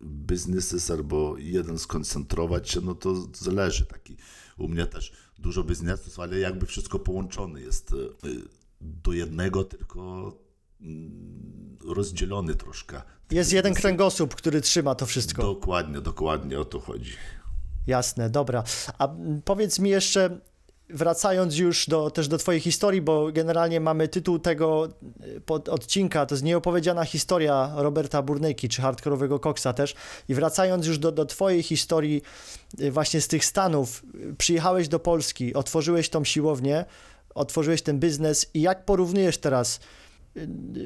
businesses 0.00 0.90
albo 0.90 1.38
jeden 1.38 1.78
skoncentrować 1.78 2.70
się, 2.70 2.80
no 2.80 2.94
to 2.94 3.14
zależy. 3.34 3.86
Taki 3.86 4.16
u 4.58 4.68
mnie 4.68 4.86
też 4.86 5.12
dużo 5.38 5.64
biznesów, 5.64 6.20
ale 6.20 6.38
jakby 6.38 6.66
wszystko 6.66 6.98
połączone 6.98 7.60
jest 7.60 7.92
y, 7.92 8.08
do 8.80 9.12
jednego, 9.12 9.64
tylko 9.64 10.32
rozdzielony 11.84 12.54
troszkę. 12.54 13.02
Jest 13.30 13.52
jeden 13.52 13.74
kręgosłup, 13.74 14.34
który 14.34 14.60
trzyma 14.60 14.94
to 14.94 15.06
wszystko. 15.06 15.42
Dokładnie, 15.42 16.00
dokładnie 16.00 16.60
o 16.60 16.64
to 16.64 16.80
chodzi. 16.80 17.12
Jasne, 17.86 18.30
dobra. 18.30 18.64
A 18.98 19.08
mm, 19.08 19.42
powiedz 19.44 19.78
mi 19.78 19.90
jeszcze, 19.90 20.38
wracając 20.90 21.56
już 21.56 21.86
do, 21.86 22.10
też 22.10 22.28
do 22.28 22.38
twojej 22.38 22.60
historii, 22.60 23.02
bo 23.02 23.32
generalnie 23.32 23.80
mamy 23.80 24.08
tytuł 24.08 24.38
tego 24.38 24.88
y, 25.36 25.40
pod, 25.40 25.68
odcinka, 25.68 26.26
to 26.26 26.34
jest 26.34 26.44
nieopowiedziana 26.44 27.04
historia 27.04 27.72
Roberta 27.76 28.22
Burnejki, 28.22 28.68
czy 28.68 28.82
hardkorowego 28.82 29.40
koksa 29.40 29.72
też. 29.72 29.94
I 30.28 30.34
wracając 30.34 30.86
już 30.86 30.98
do, 30.98 31.12
do 31.12 31.26
twojej 31.26 31.62
historii 31.62 32.22
y, 32.80 32.90
właśnie 32.90 33.20
z 33.20 33.28
tych 33.28 33.44
Stanów, 33.44 34.02
y, 34.14 34.34
przyjechałeś 34.34 34.88
do 34.88 34.98
Polski, 34.98 35.54
otworzyłeś 35.54 36.08
tą 36.08 36.24
siłownię, 36.24 36.84
otworzyłeś 37.34 37.82
ten 37.82 37.98
biznes 37.98 38.50
i 38.54 38.60
jak 38.60 38.84
porównujesz 38.84 39.38
teraz 39.38 39.80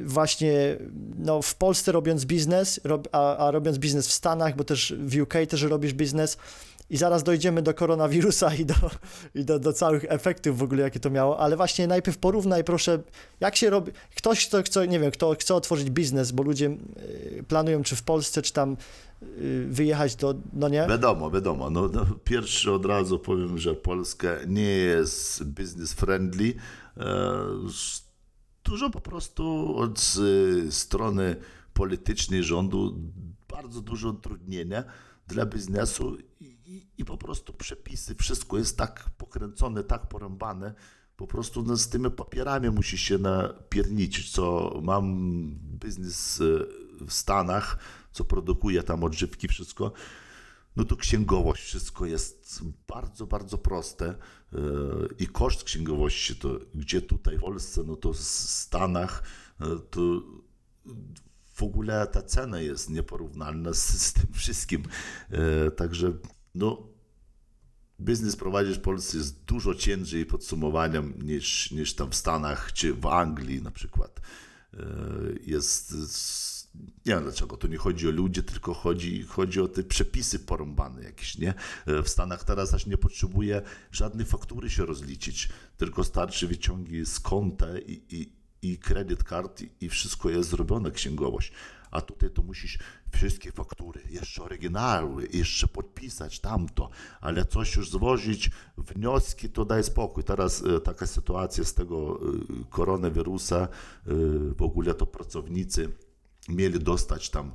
właśnie 0.05 0.77
no, 1.19 1.43
w 1.43 1.55
Polsce 1.55 1.93
robiąc 1.93 2.25
biznes, 2.25 2.81
rob, 2.85 3.09
a, 3.13 3.37
a 3.37 3.51
robiąc 3.51 3.79
biznes 3.79 4.09
w 4.09 4.13
Stanach, 4.13 4.57
bo 4.57 4.65
też 4.65 4.95
w 4.99 5.21
UK 5.21 5.35
też 5.49 5.63
robisz 5.63 5.93
biznes 5.93 6.39
i 6.93 6.97
zaraz 6.97 7.23
dojdziemy 7.23 7.63
do 7.63 7.75
koronawirusa 7.75 8.55
i 8.55 8.65
do, 8.65 8.75
i 9.35 9.45
do, 9.45 9.59
do 9.59 9.73
całych 9.73 10.05
efektów 10.09 10.59
w 10.59 10.63
ogóle, 10.63 10.83
jakie 10.83 11.01
to 11.01 11.11
miało, 11.11 11.39
ale 11.39 11.57
właśnie 11.57 11.87
najpierw 11.87 12.19
porównaj 12.19 12.65
proszę, 12.65 13.03
jak 13.41 13.57
się 13.57 13.71
robi, 13.71 13.93
ktoś, 14.17 14.49
kto 14.49 14.63
chce, 14.63 14.89
nie 14.89 15.01
wiem, 15.01 15.11
kto 15.11 15.35
chce 15.35 15.55
otworzyć 15.55 15.91
biznes, 15.91 16.33
bo 16.33 16.43
ludzie 16.43 16.67
y, 16.67 17.45
planują 17.49 17.83
czy 17.83 17.97
w 17.97 18.03
Polsce, 18.03 18.43
czy 18.43 18.53
tam 18.53 18.77
y, 19.23 19.67
wyjechać 19.71 20.17
do, 20.17 20.35
no 20.53 20.69
nie? 20.69 20.87
Wiadomo, 20.89 21.31
wiadomo. 21.31 21.71
No, 21.71 21.89
no, 21.89 22.07
pierwszy 22.25 22.73
od 22.73 22.87
razu 22.87 23.19
powiem, 23.19 23.59
że 23.59 23.75
Polska 23.75 24.29
nie 24.47 24.69
jest 24.69 25.45
business 25.45 25.93
friendly. 25.93 26.55
E, 26.97 27.05
Dużo 28.65 28.91
po 28.91 29.01
prostu 29.01 29.77
od 29.77 30.15
e, 30.69 30.73
strony 30.73 31.37
politycznej 31.75 32.43
rządu 32.43 32.99
bardzo 33.49 33.81
dużo 33.81 34.09
utrudnienia 34.09 34.85
dla 35.27 35.47
biznesu 35.47 36.17
i, 36.41 36.57
i, 36.67 36.87
i 36.99 37.05
po 37.05 37.17
prostu 37.17 37.53
przepisy, 37.53 38.15
wszystko 38.15 38.59
jest 38.59 38.79
tak 38.79 39.11
pokręcone, 39.19 39.85
tak 39.85 40.09
porąbane. 40.09 40.75
Po 41.17 41.27
prostu 41.27 41.63
no, 41.63 41.77
z 41.77 41.89
tymi 41.89 42.11
papierami 42.11 42.71
musi 42.71 42.99
się 42.99 43.19
napierniczyć, 43.19 44.31
co 44.31 44.75
mam 44.83 45.05
biznes 45.81 46.41
e, 46.41 46.45
w 47.07 47.13
Stanach, 47.13 47.79
co 48.13 48.25
produkuje 48.25 48.83
tam 48.83 49.05
odżywki, 49.05 49.49
wszystko 49.49 49.93
no 50.77 50.85
to 50.85 50.97
księgowość, 50.97 51.63
wszystko 51.63 52.07
jest 52.07 52.63
bardzo, 52.89 53.27
bardzo 53.27 53.59
proste 53.59 54.15
yy, 54.53 55.09
i 55.19 55.27
koszt 55.27 55.65
księgowości, 55.65 56.37
to 56.37 56.59
gdzie 56.75 57.03
tutaj 57.03 57.39
w 57.39 57.41
Polsce, 57.41 57.83
no 57.87 57.97
to 57.97 58.13
w 58.13 58.19
Stanach, 58.19 59.23
yy, 59.61 59.81
to 59.91 60.01
w 61.55 61.63
ogóle 61.63 62.07
ta 62.07 62.23
cena 62.23 62.61
jest 62.61 62.91
nieporównalna 62.91 63.73
z, 63.75 64.03
z 64.03 64.13
tym 64.13 64.33
wszystkim. 64.33 64.83
Yy, 65.31 65.71
Także 65.71 66.13
no, 66.55 66.89
biznes 68.01 68.37
prowadzić 68.37 68.79
w 68.79 68.81
Polsce 68.81 69.17
jest 69.19 69.45
dużo 69.45 69.75
ciężej 69.75 70.27
podsumowaniem 70.27 71.15
niż, 71.23 71.71
niż 71.71 71.95
tam 71.95 72.11
w 72.11 72.15
Stanach 72.15 72.73
czy 72.73 72.95
w 72.95 73.07
Anglii 73.07 73.63
na 73.63 73.71
przykład. 73.71 74.21
Jest 75.47 75.95
nie 76.75 77.15
wiem 77.15 77.23
dlaczego, 77.23 77.57
to 77.57 77.69
nie 77.69 77.77
chodzi 77.77 78.09
o 78.09 78.11
ludzi, 78.11 78.43
tylko 78.43 78.75
chodzi, 78.75 79.23
chodzi 79.23 79.61
o 79.61 79.69
te 79.69 79.83
przepisy 79.83 80.39
porąbane 80.39 81.03
jakieś, 81.03 81.39
nie? 81.39 81.55
W 81.87 82.09
Stanach 82.09 82.45
teraz 82.45 82.75
aż 82.75 82.87
nie 82.87 82.99
potrzebuje 82.99 83.63
żadnej 83.93 84.27
faktury 84.27 84.71
się 84.71 84.87
rozliczyć, 84.87 85.49
tylko 85.77 86.05
starczy 86.05 86.49
wyciągi 86.49 87.07
z 87.07 87.21
konta 87.21 87.79
i, 87.79 88.03
i, 88.11 88.33
i 88.63 88.79
kredyt 88.79 89.25
kart 89.25 89.63
i, 89.81 89.89
wszystko 89.89 90.31
jest 90.31 90.51
zrobione, 90.51 90.91
księgowość. 90.91 91.53
A 91.91 92.01
tutaj 92.01 92.31
to 92.31 92.43
musisz 92.43 92.79
wszystkie 93.11 93.53
faktury, 93.53 94.01
jeszcze 94.11 94.43
oryginały, 94.43 95.29
jeszcze 95.33 95.69
podpisać 95.69 96.41
tamto, 96.41 96.91
ale 97.21 97.45
coś 97.45 97.77
już 97.77 97.91
złożyć, 97.91 98.51
wnioski, 98.79 99.51
to 99.51 99.65
daj 99.65 99.85
spokój. 99.85 100.25
Teraz 100.25 100.65
e, 100.65 100.81
taka 100.81 101.07
sytuacja 101.07 101.65
z 101.65 101.75
tego 101.75 102.21
e, 102.21 102.65
koronawirusa, 102.71 103.57
e, 103.57 103.69
w 104.55 104.63
ogóle 104.63 104.95
to 104.95 105.07
pracownicy 105.07 105.89
mieli 106.49 106.79
dostać 106.79 107.31
tam, 107.31 107.53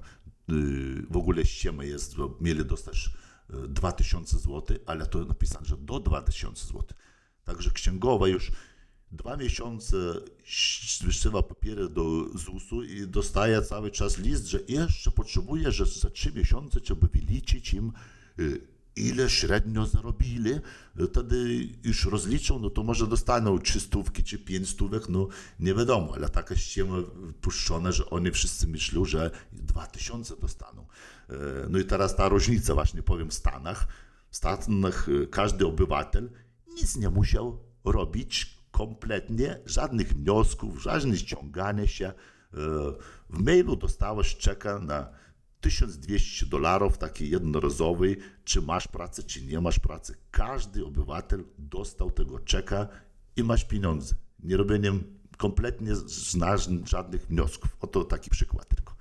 y, 0.50 1.06
w 1.10 1.18
ogóle 1.18 1.46
ściema 1.46 1.84
jest, 1.84 2.16
mieli 2.42 2.66
dostać 2.66 3.10
y, 3.50 3.68
2000 3.68 4.38
zł, 4.38 4.78
ale 4.86 5.06
to 5.06 5.26
napisane, 5.26 5.66
że 5.66 5.78
do 5.78 6.00
2000 6.00 6.68
zł. 6.68 6.84
Także 7.44 7.72
księgowa 7.72 8.28
już 8.28 8.52
dwa 9.12 9.38
miesiące 9.38 9.98
wysyła 11.04 11.44
papiery 11.44 11.90
do 11.90 12.26
ZUS-u 12.38 12.84
i 12.84 13.08
dostaje 13.08 13.62
cały 13.62 13.92
czas 13.92 14.18
list, 14.18 14.46
że 14.46 14.60
jeszcze 14.68 15.12
potrzebuje, 15.12 15.72
że 15.72 15.86
za 15.86 16.10
trzy 16.10 16.32
miesiące 16.34 16.82
trzeba 16.82 17.08
wyliczyć 17.08 17.74
im 17.74 17.92
y, 18.40 18.77
ile 18.98 19.30
średnio 19.30 19.86
zarobili, 19.86 20.52
wtedy 21.10 21.70
już 21.84 22.06
rozliczą, 22.06 22.60
no 22.60 22.70
to 22.70 22.84
może 22.84 23.08
dostaną 23.08 23.60
trzy 23.60 23.80
stówki 23.80 24.24
czy 24.24 24.40
pięć 24.40 24.70
stówek, 24.70 25.10
no 25.10 25.28
nie 25.60 25.74
wiadomo, 25.74 26.14
ale 26.16 26.30
taka 26.30 26.56
ściema 26.56 26.96
puszczona, 27.42 27.92
że 27.92 28.10
oni 28.10 28.32
wszyscy 28.32 28.68
myślą, 28.68 29.06
że 29.06 29.32
dwa 29.52 29.88
tysiące 29.88 30.38
dostaną. 30.38 30.88
E, 31.30 31.34
No 31.70 31.80
i 31.80 31.86
teraz 31.86 32.16
ta 32.16 32.30
różnica 32.30 32.74
właśnie 32.74 33.04
powiem 33.04 33.30
w 33.30 33.34
Stanach. 33.34 33.88
W 34.30 34.38
Stanach 34.38 35.08
e, 35.10 35.28
każdy 35.28 35.66
obywatel 35.68 36.30
nic 36.76 36.96
nie 36.96 37.10
musiał 37.10 37.60
robić 37.86 38.58
kompletnie, 38.72 39.60
żadnych 39.66 40.14
wniosków, 40.14 40.82
żadnych 40.82 41.20
ściągania 41.20 41.88
się. 41.88 42.06
E, 42.06 42.14
W 43.30 43.40
mailu 43.40 43.76
dostałeś 43.76 44.36
czeka 44.38 44.80
na 44.80 45.10
1200 45.72 46.46
dolarów, 46.46 46.98
taki 46.98 47.30
jednorazowy, 47.30 48.16
czy 48.44 48.62
masz 48.62 48.88
pracę, 48.88 49.24
czy 49.24 49.42
nie 49.46 49.62
masz 49.62 49.80
pracy. 49.80 50.16
Każdy 50.32 50.86
obywatel 50.86 51.44
dostał 51.58 52.12
tego 52.12 52.40
czeka 52.40 52.88
i 53.36 53.44
masz 53.44 53.66
pieniądze. 53.66 54.16
Nie 54.44 54.58
robieniem 54.58 55.04
kompletnie 55.38 55.92
ża- 55.94 56.88
żadnych 56.88 57.28
wniosków. 57.28 57.78
Oto 57.82 58.04
taki 58.06 58.30
przykład 58.30 58.68
tylko. 58.76 58.94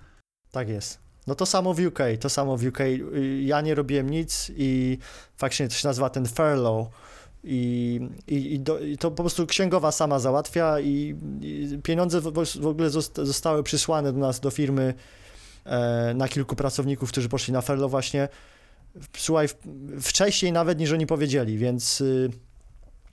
Tak 0.50 0.68
jest. 0.68 0.98
No 1.26 1.34
to 1.34 1.46
samo 1.46 1.74
w 1.74 1.80
UK, 1.80 1.98
to 2.20 2.28
samo 2.30 2.56
w 2.56 2.64
UK. 2.66 2.78
Ja 3.40 3.60
nie 3.60 3.74
robiłem 3.74 4.10
nic 4.10 4.50
i 4.56 4.98
faktycznie 5.36 5.68
to 5.68 5.74
się 5.74 5.88
nazywa 5.88 6.10
ten 6.10 6.26
furlough. 6.26 6.88
I, 7.44 8.00
i, 8.26 8.54
i, 8.54 8.60
do, 8.60 8.78
I 8.78 8.98
to 8.98 9.10
po 9.10 9.22
prostu 9.22 9.46
księgowa 9.46 9.92
sama 9.92 10.18
załatwia 10.18 10.80
i, 10.80 11.14
pieniądze 11.82 12.20
w, 12.20 12.24
w 12.60 12.66
ogóle 12.66 12.90
zosta- 12.90 13.24
zostały 13.24 13.62
przysłane 13.62 14.12
do 14.12 14.18
nas, 14.18 14.40
do 14.40 14.50
firmy 14.50 14.94
na 16.14 16.28
kilku 16.28 16.56
pracowników, 16.56 17.10
którzy 17.10 17.28
poszli 17.28 17.52
na 17.52 17.60
furlough 17.60 17.90
właśnie. 17.90 18.28
Słuchaj, 19.16 19.48
wcześniej 20.00 20.52
nawet 20.52 20.78
niż 20.78 20.92
oni 20.92 21.06
powiedzieli, 21.06 21.58
więc, 21.58 22.00
y, 22.00 22.30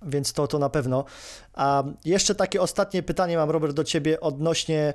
więc 0.01 0.33
to, 0.33 0.47
to 0.47 0.59
na 0.59 0.69
pewno. 0.69 1.05
A 1.53 1.83
jeszcze 2.05 2.35
takie 2.35 2.61
ostatnie 2.61 3.03
pytanie 3.03 3.37
mam, 3.37 3.49
Robert, 3.49 3.73
do 3.73 3.83
ciebie 3.83 4.19
odnośnie 4.19 4.93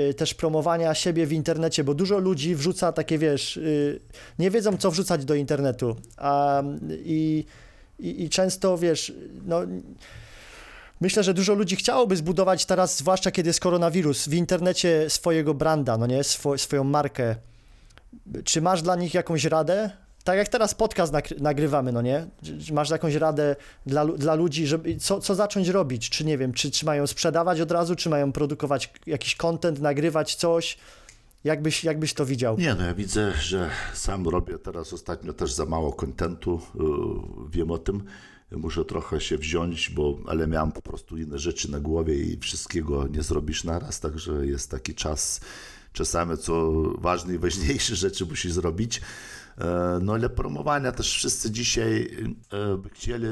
y, 0.00 0.14
też 0.14 0.34
promowania 0.34 0.94
siebie 0.94 1.26
w 1.26 1.32
internecie, 1.32 1.84
bo 1.84 1.94
dużo 1.94 2.18
ludzi 2.18 2.54
wrzuca 2.54 2.92
takie, 2.92 3.18
wiesz, 3.18 3.56
y, 3.56 4.00
nie 4.38 4.50
wiedzą, 4.50 4.76
co 4.76 4.90
wrzucać 4.90 5.24
do 5.24 5.34
internetu. 5.34 5.96
A, 6.16 6.62
i, 7.04 7.44
i, 7.98 8.24
I 8.24 8.30
często, 8.30 8.78
wiesz, 8.78 9.12
no. 9.44 9.60
Myślę, 11.02 11.22
że 11.22 11.34
dużo 11.34 11.54
ludzi 11.54 11.76
chciałoby 11.76 12.16
zbudować 12.16 12.66
teraz, 12.66 12.98
zwłaszcza 12.98 13.30
kiedy 13.30 13.48
jest 13.48 13.60
koronawirus, 13.60 14.28
w 14.28 14.34
internecie 14.34 15.10
swojego 15.10 15.54
branda, 15.54 15.98
no 15.98 16.06
nie, 16.06 16.24
Swo, 16.24 16.58
swoją 16.58 16.84
markę. 16.84 17.36
Czy 18.44 18.60
masz 18.62 18.82
dla 18.82 18.96
nich 18.96 19.14
jakąś 19.14 19.44
radę? 19.44 19.90
Tak 20.24 20.36
jak 20.38 20.48
teraz 20.48 20.74
podcast 20.74 21.12
nagry- 21.12 21.40
nagrywamy, 21.40 21.92
no 21.92 22.02
nie? 22.02 22.26
Masz 22.72 22.90
jakąś 22.90 23.14
radę 23.14 23.56
dla, 23.86 24.06
dla 24.06 24.34
ludzi, 24.34 24.66
żeby 24.66 24.96
co, 24.96 25.20
co 25.20 25.34
zacząć 25.34 25.68
robić? 25.68 26.10
Czy 26.10 26.24
nie 26.24 26.38
wiem, 26.38 26.52
czy, 26.52 26.70
czy 26.70 26.86
mają 26.86 27.06
sprzedawać 27.06 27.60
od 27.60 27.70
razu, 27.70 27.96
czy 27.96 28.08
mają 28.08 28.32
produkować 28.32 28.92
jakiś 29.06 29.36
content, 29.36 29.80
nagrywać 29.80 30.34
coś? 30.34 30.78
Jakbyś, 31.44 31.84
jakbyś 31.84 32.14
to 32.14 32.26
widział? 32.26 32.58
Nie, 32.58 32.74
no 32.74 32.84
ja 32.84 32.94
widzę, 32.94 33.32
że 33.32 33.70
sam 33.94 34.28
robię 34.28 34.58
teraz 34.58 34.92
ostatnio 34.92 35.32
też 35.32 35.52
za 35.52 35.66
mało 35.66 35.92
kontentu, 35.92 36.60
yy, 36.74 36.84
wiem 37.50 37.70
o 37.70 37.78
tym. 37.78 38.04
Muszę 38.56 38.84
trochę 38.84 39.20
się 39.20 39.38
wziąć, 39.38 39.90
bo 39.90 40.18
ale 40.26 40.46
miałem 40.46 40.72
po 40.72 40.82
prostu 40.82 41.18
inne 41.18 41.38
rzeczy 41.38 41.70
na 41.70 41.80
głowie 41.80 42.14
i 42.16 42.38
wszystkiego 42.38 43.06
nie 43.06 43.22
zrobisz 43.22 43.64
naraz, 43.64 44.00
także 44.00 44.46
jest 44.46 44.70
taki 44.70 44.94
czas 44.94 45.40
czasami, 45.92 46.38
co 46.38 46.72
ważne 46.98 47.34
i 47.34 47.38
ważniejsze 47.38 47.96
rzeczy 47.96 48.26
musisz 48.26 48.52
zrobić. 48.52 49.00
E, 49.58 49.98
No 50.02 50.12
ale 50.14 50.30
promowania 50.30 50.92
też 50.92 51.10
wszyscy 51.14 51.50
dzisiaj 51.50 52.16
e, 52.50 52.76
by 52.76 52.88
chcieli 52.90 53.26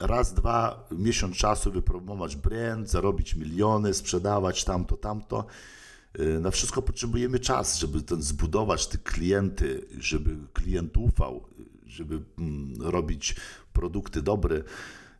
raz, 0.00 0.34
dwa 0.34 0.88
miesiąc 0.90 1.36
czasu 1.36 1.72
wypromować 1.72 2.36
brand, 2.36 2.90
zarobić 2.90 3.34
miliony, 3.34 3.94
sprzedawać 3.94 4.64
tamto, 4.64 4.96
tamto. 4.96 5.46
Y, 6.20 6.40
Na 6.40 6.50
wszystko 6.50 6.82
potrzebujemy 6.82 7.38
czas, 7.38 7.78
żeby 7.78 8.02
ten 8.02 8.22
zbudować 8.22 8.86
te 8.86 8.98
klienty, 8.98 9.84
żeby 9.98 10.36
klient 10.52 10.96
ufał, 10.96 11.44
żeby 11.94 12.22
mm, 12.38 12.82
robić 12.82 13.36
produkty 13.72 14.22
dobre. 14.22 14.62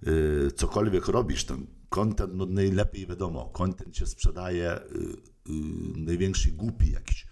Y, 0.06 0.50
Cokolwiek 0.56 1.08
robisz, 1.08 1.44
ten 1.44 1.66
content, 1.88 2.34
no 2.34 2.46
najlepiej 2.46 3.06
wiadomo, 3.06 3.50
content 3.52 3.96
się 3.96 4.06
sprzedaje 4.06 4.76
y, 4.76 4.78
y, 4.78 5.52
największy 5.96 6.52
głupi 6.52 6.90
jakiś. 6.90 7.26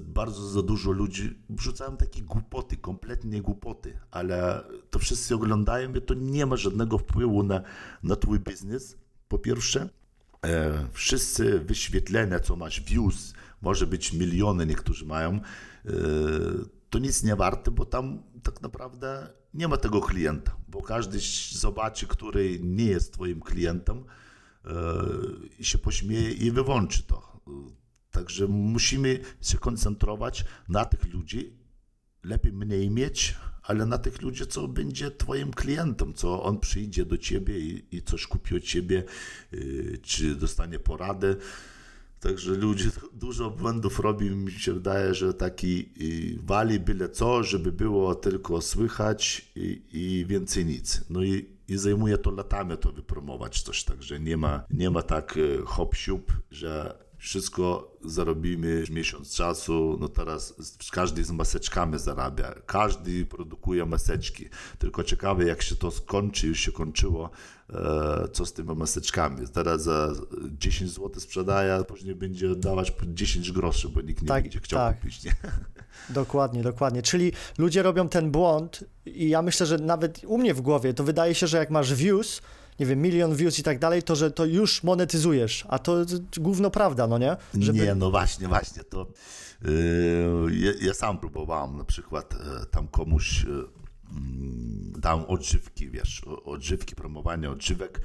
Bardzo 0.00 0.48
za 0.48 0.62
dużo 0.62 0.90
ludzi 0.90 1.38
wrzucają 1.50 1.96
takie 1.96 2.22
głupoty, 2.22 2.76
kompletnie 2.76 3.42
głupoty, 3.42 3.98
ale 4.10 4.64
to 4.90 4.98
wszyscy 4.98 5.34
oglądają 5.34 5.94
i 5.94 6.02
to 6.02 6.14
nie 6.14 6.46
ma 6.46 6.56
żadnego 6.56 6.98
wpływu 6.98 7.42
na, 7.42 7.62
na 8.02 8.16
twój 8.16 8.40
biznes, 8.40 8.96
po 9.28 9.38
pierwsze. 9.38 9.88
E, 10.46 10.86
wszyscy 10.92 11.58
wyświetlenia, 11.60 12.40
co 12.40 12.56
masz, 12.56 12.80
views, 12.80 13.32
może 13.62 13.86
być 13.86 14.12
miliony, 14.12 14.66
niektórzy 14.66 15.06
mają, 15.06 15.34
e, 15.34 15.40
to 16.90 16.98
nic 16.98 17.22
nie 17.22 17.36
warte, 17.36 17.70
bo 17.70 17.84
tam 17.84 18.22
tak 18.42 18.62
naprawdę 18.62 19.28
nie 19.54 19.68
ma 19.68 19.76
tego 19.76 20.00
klienta, 20.00 20.56
bo 20.68 20.82
każdy 20.82 21.18
zobaczy, 21.52 22.06
który 22.06 22.58
nie 22.60 22.84
jest 22.84 23.12
twoim 23.12 23.40
klientem 23.40 24.04
e, 24.64 24.72
i 25.58 25.64
się 25.64 25.78
pośmieje 25.78 26.30
i 26.30 26.50
wyłączy 26.50 27.02
to. 27.02 27.40
Także 28.10 28.46
musimy 28.46 29.20
się 29.40 29.58
koncentrować 29.58 30.44
na 30.68 30.84
tych 30.84 31.12
ludzi, 31.12 31.58
lepiej 32.24 32.52
mniej 32.52 32.90
mieć, 32.90 33.36
ale 33.62 33.86
na 33.86 33.98
tych 33.98 34.22
ludzi, 34.22 34.46
co 34.46 34.68
będzie 34.68 35.10
twoim 35.10 35.50
klientem, 35.50 36.14
co 36.14 36.42
on 36.42 36.60
przyjdzie 36.60 37.04
do 37.04 37.18
ciebie 37.18 37.58
i, 37.58 38.02
coś 38.02 38.26
kupi 38.26 38.56
od 38.56 38.62
ciebie, 38.62 39.04
yy, 39.52 39.98
czy 40.02 40.34
dostanie 40.34 40.78
poradę. 40.78 41.36
Także 42.20 42.54
ludzie 42.54 42.90
dużo 43.12 43.50
błędów 43.50 44.00
robią. 44.00 44.36
Mi 44.36 44.52
się 44.52 44.72
wydaje, 44.72 45.14
że 45.14 45.34
taki 45.34 45.76
yy, 45.78 46.38
wali 46.42 46.80
byle 46.80 47.08
co, 47.08 47.42
żeby 47.42 47.72
było 47.72 48.14
tylko 48.14 48.60
słychać 48.60 49.52
i, 49.56 49.82
i 49.92 50.26
więcej 50.26 50.66
nic. 50.66 51.04
No 51.10 51.24
i, 51.24 51.46
i 51.68 51.78
zajmuje 51.78 52.18
to 52.18 52.30
latami 52.30 52.78
to 52.78 52.92
wypromować 52.92 53.62
coś, 53.62 53.84
także 53.84 54.20
nie 54.20 54.36
ma, 54.36 54.64
nie 54.70 54.90
ma 54.90 55.02
tak 55.02 55.36
yy, 55.36 55.62
hop 55.66 55.94
że 56.50 56.98
wszystko 57.18 57.96
zarobimy 58.04 58.86
w 58.86 58.90
miesiąc 58.90 59.34
czasu. 59.34 59.96
No 60.00 60.08
teraz 60.08 60.54
każdy 60.92 61.24
z 61.24 61.30
maseczkami 61.30 61.98
zarabia, 61.98 62.54
każdy 62.66 63.26
produkuje 63.26 63.86
maseczki. 63.86 64.48
Tylko 64.78 65.04
ciekawe, 65.04 65.44
jak 65.44 65.62
się 65.62 65.76
to 65.76 65.90
skończy, 65.90 66.46
już 66.46 66.60
się 66.60 66.72
kończyło, 66.72 67.30
e, 67.70 68.28
co 68.32 68.46
z 68.46 68.52
tymi 68.52 68.74
maseczkami. 68.74 69.48
Teraz 69.52 69.82
za 69.82 70.12
10 70.58 70.90
zł 70.90 71.20
sprzedaje, 71.20 71.74
a 71.74 71.84
później 71.84 72.14
będzie 72.14 72.56
dawać 72.56 72.90
po 72.90 73.06
10 73.06 73.52
groszy, 73.52 73.88
bo 73.88 74.00
nikt 74.00 74.22
nie 74.22 74.28
Tak, 74.28 74.42
będzie 74.42 74.60
chciał 74.60 74.78
tak. 74.78 75.00
kupić. 75.00 75.24
Nie? 75.24 75.32
Dokładnie, 76.10 76.62
dokładnie. 76.62 77.02
Czyli 77.02 77.32
ludzie 77.58 77.82
robią 77.82 78.08
ten 78.08 78.30
błąd 78.30 78.84
i 79.06 79.28
ja 79.28 79.42
myślę, 79.42 79.66
że 79.66 79.78
nawet 79.78 80.24
u 80.26 80.38
mnie 80.38 80.54
w 80.54 80.60
głowie 80.60 80.94
to 80.94 81.04
wydaje 81.04 81.34
się, 81.34 81.46
że 81.46 81.56
jak 81.56 81.70
masz 81.70 81.94
views, 81.94 82.42
nie 82.80 82.86
wiem, 82.86 83.02
milion 83.02 83.36
views 83.36 83.58
i 83.58 83.62
tak 83.62 83.78
dalej, 83.78 84.02
to 84.02 84.16
że 84.16 84.30
to 84.30 84.44
już 84.44 84.82
monetyzujesz, 84.82 85.64
a 85.68 85.78
to 85.78 86.04
główno 86.36 86.70
prawda, 86.70 87.06
no 87.06 87.18
nie? 87.18 87.36
Żeby... 87.54 87.78
Nie, 87.78 87.94
no 87.94 88.10
właśnie, 88.10 88.48
właśnie 88.48 88.84
to. 88.84 89.06
Yy, 89.62 90.76
ja, 90.80 90.94
sam 90.94 91.18
próbowałem 91.18 91.76
na 91.76 91.84
przykład 91.84 92.34
e, 92.34 92.66
tam 92.66 92.88
komuś 92.88 93.44
mm, 93.44 94.92
dałem 94.98 95.24
odżywki, 95.24 95.90
wiesz, 95.90 96.22
odżywki, 96.44 96.94
promowanie 96.94 97.50
odżywek. 97.50 98.00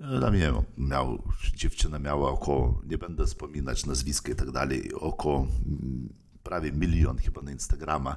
E, 0.00 0.20
Tam 0.20 0.34
nie 0.34 0.40
wiem, 0.40 0.54
miał, 0.76 1.22
dziewczyna 1.56 1.98
miała 1.98 2.30
około, 2.30 2.82
nie 2.86 2.98
będę 2.98 3.26
wspominać 3.26 3.86
nazwiska 3.86 4.32
i 4.32 4.34
tak 4.34 4.50
dalej, 4.50 4.94
około 4.94 5.38
mm, 5.38 6.08
prawie 6.42 6.72
milion 6.72 7.18
chyba 7.18 7.42
na 7.42 7.52
Instagrama 7.52 8.16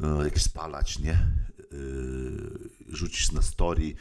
e, 0.00 0.24
jak 0.24 0.38
spalać, 0.38 0.98
nie? 0.98 1.26
Yy, 1.72 2.70
Rzucić 2.88 3.32
na 3.32 3.42
story, 3.42 3.94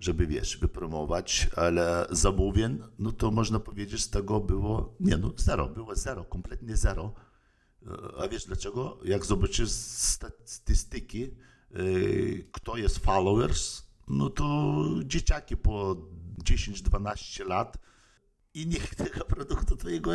żeby 0.00 0.26
wiesz, 0.26 0.58
wypromować, 0.58 1.48
ale 1.56 2.06
zamówień, 2.10 2.78
no 2.98 3.12
to 3.12 3.30
można 3.30 3.60
powiedzieć, 3.60 4.00
z 4.00 4.10
tego 4.10 4.40
było, 4.40 4.94
nie 5.00 5.16
no, 5.16 5.32
zero, 5.36 5.68
było 5.68 5.96
zero, 5.96 6.24
kompletnie 6.24 6.76
zero. 6.76 7.14
E, 7.86 8.22
A 8.22 8.28
wiesz 8.28 8.46
dlaczego? 8.46 8.98
Jak 9.04 9.24
zobaczysz 9.24 9.70
statystyki, 9.70 11.24
e, 11.24 11.30
kto 12.52 12.76
jest 12.76 12.98
followers, 12.98 13.82
no 14.08 14.30
to 14.30 14.84
dzieciaki 15.04 15.56
po 15.56 15.96
10-12 16.44 17.46
lat 17.46 17.78
i 18.54 18.66
nikt 18.66 18.96
tego 18.96 19.24
produktu 19.24 19.76
twojego 19.76 20.10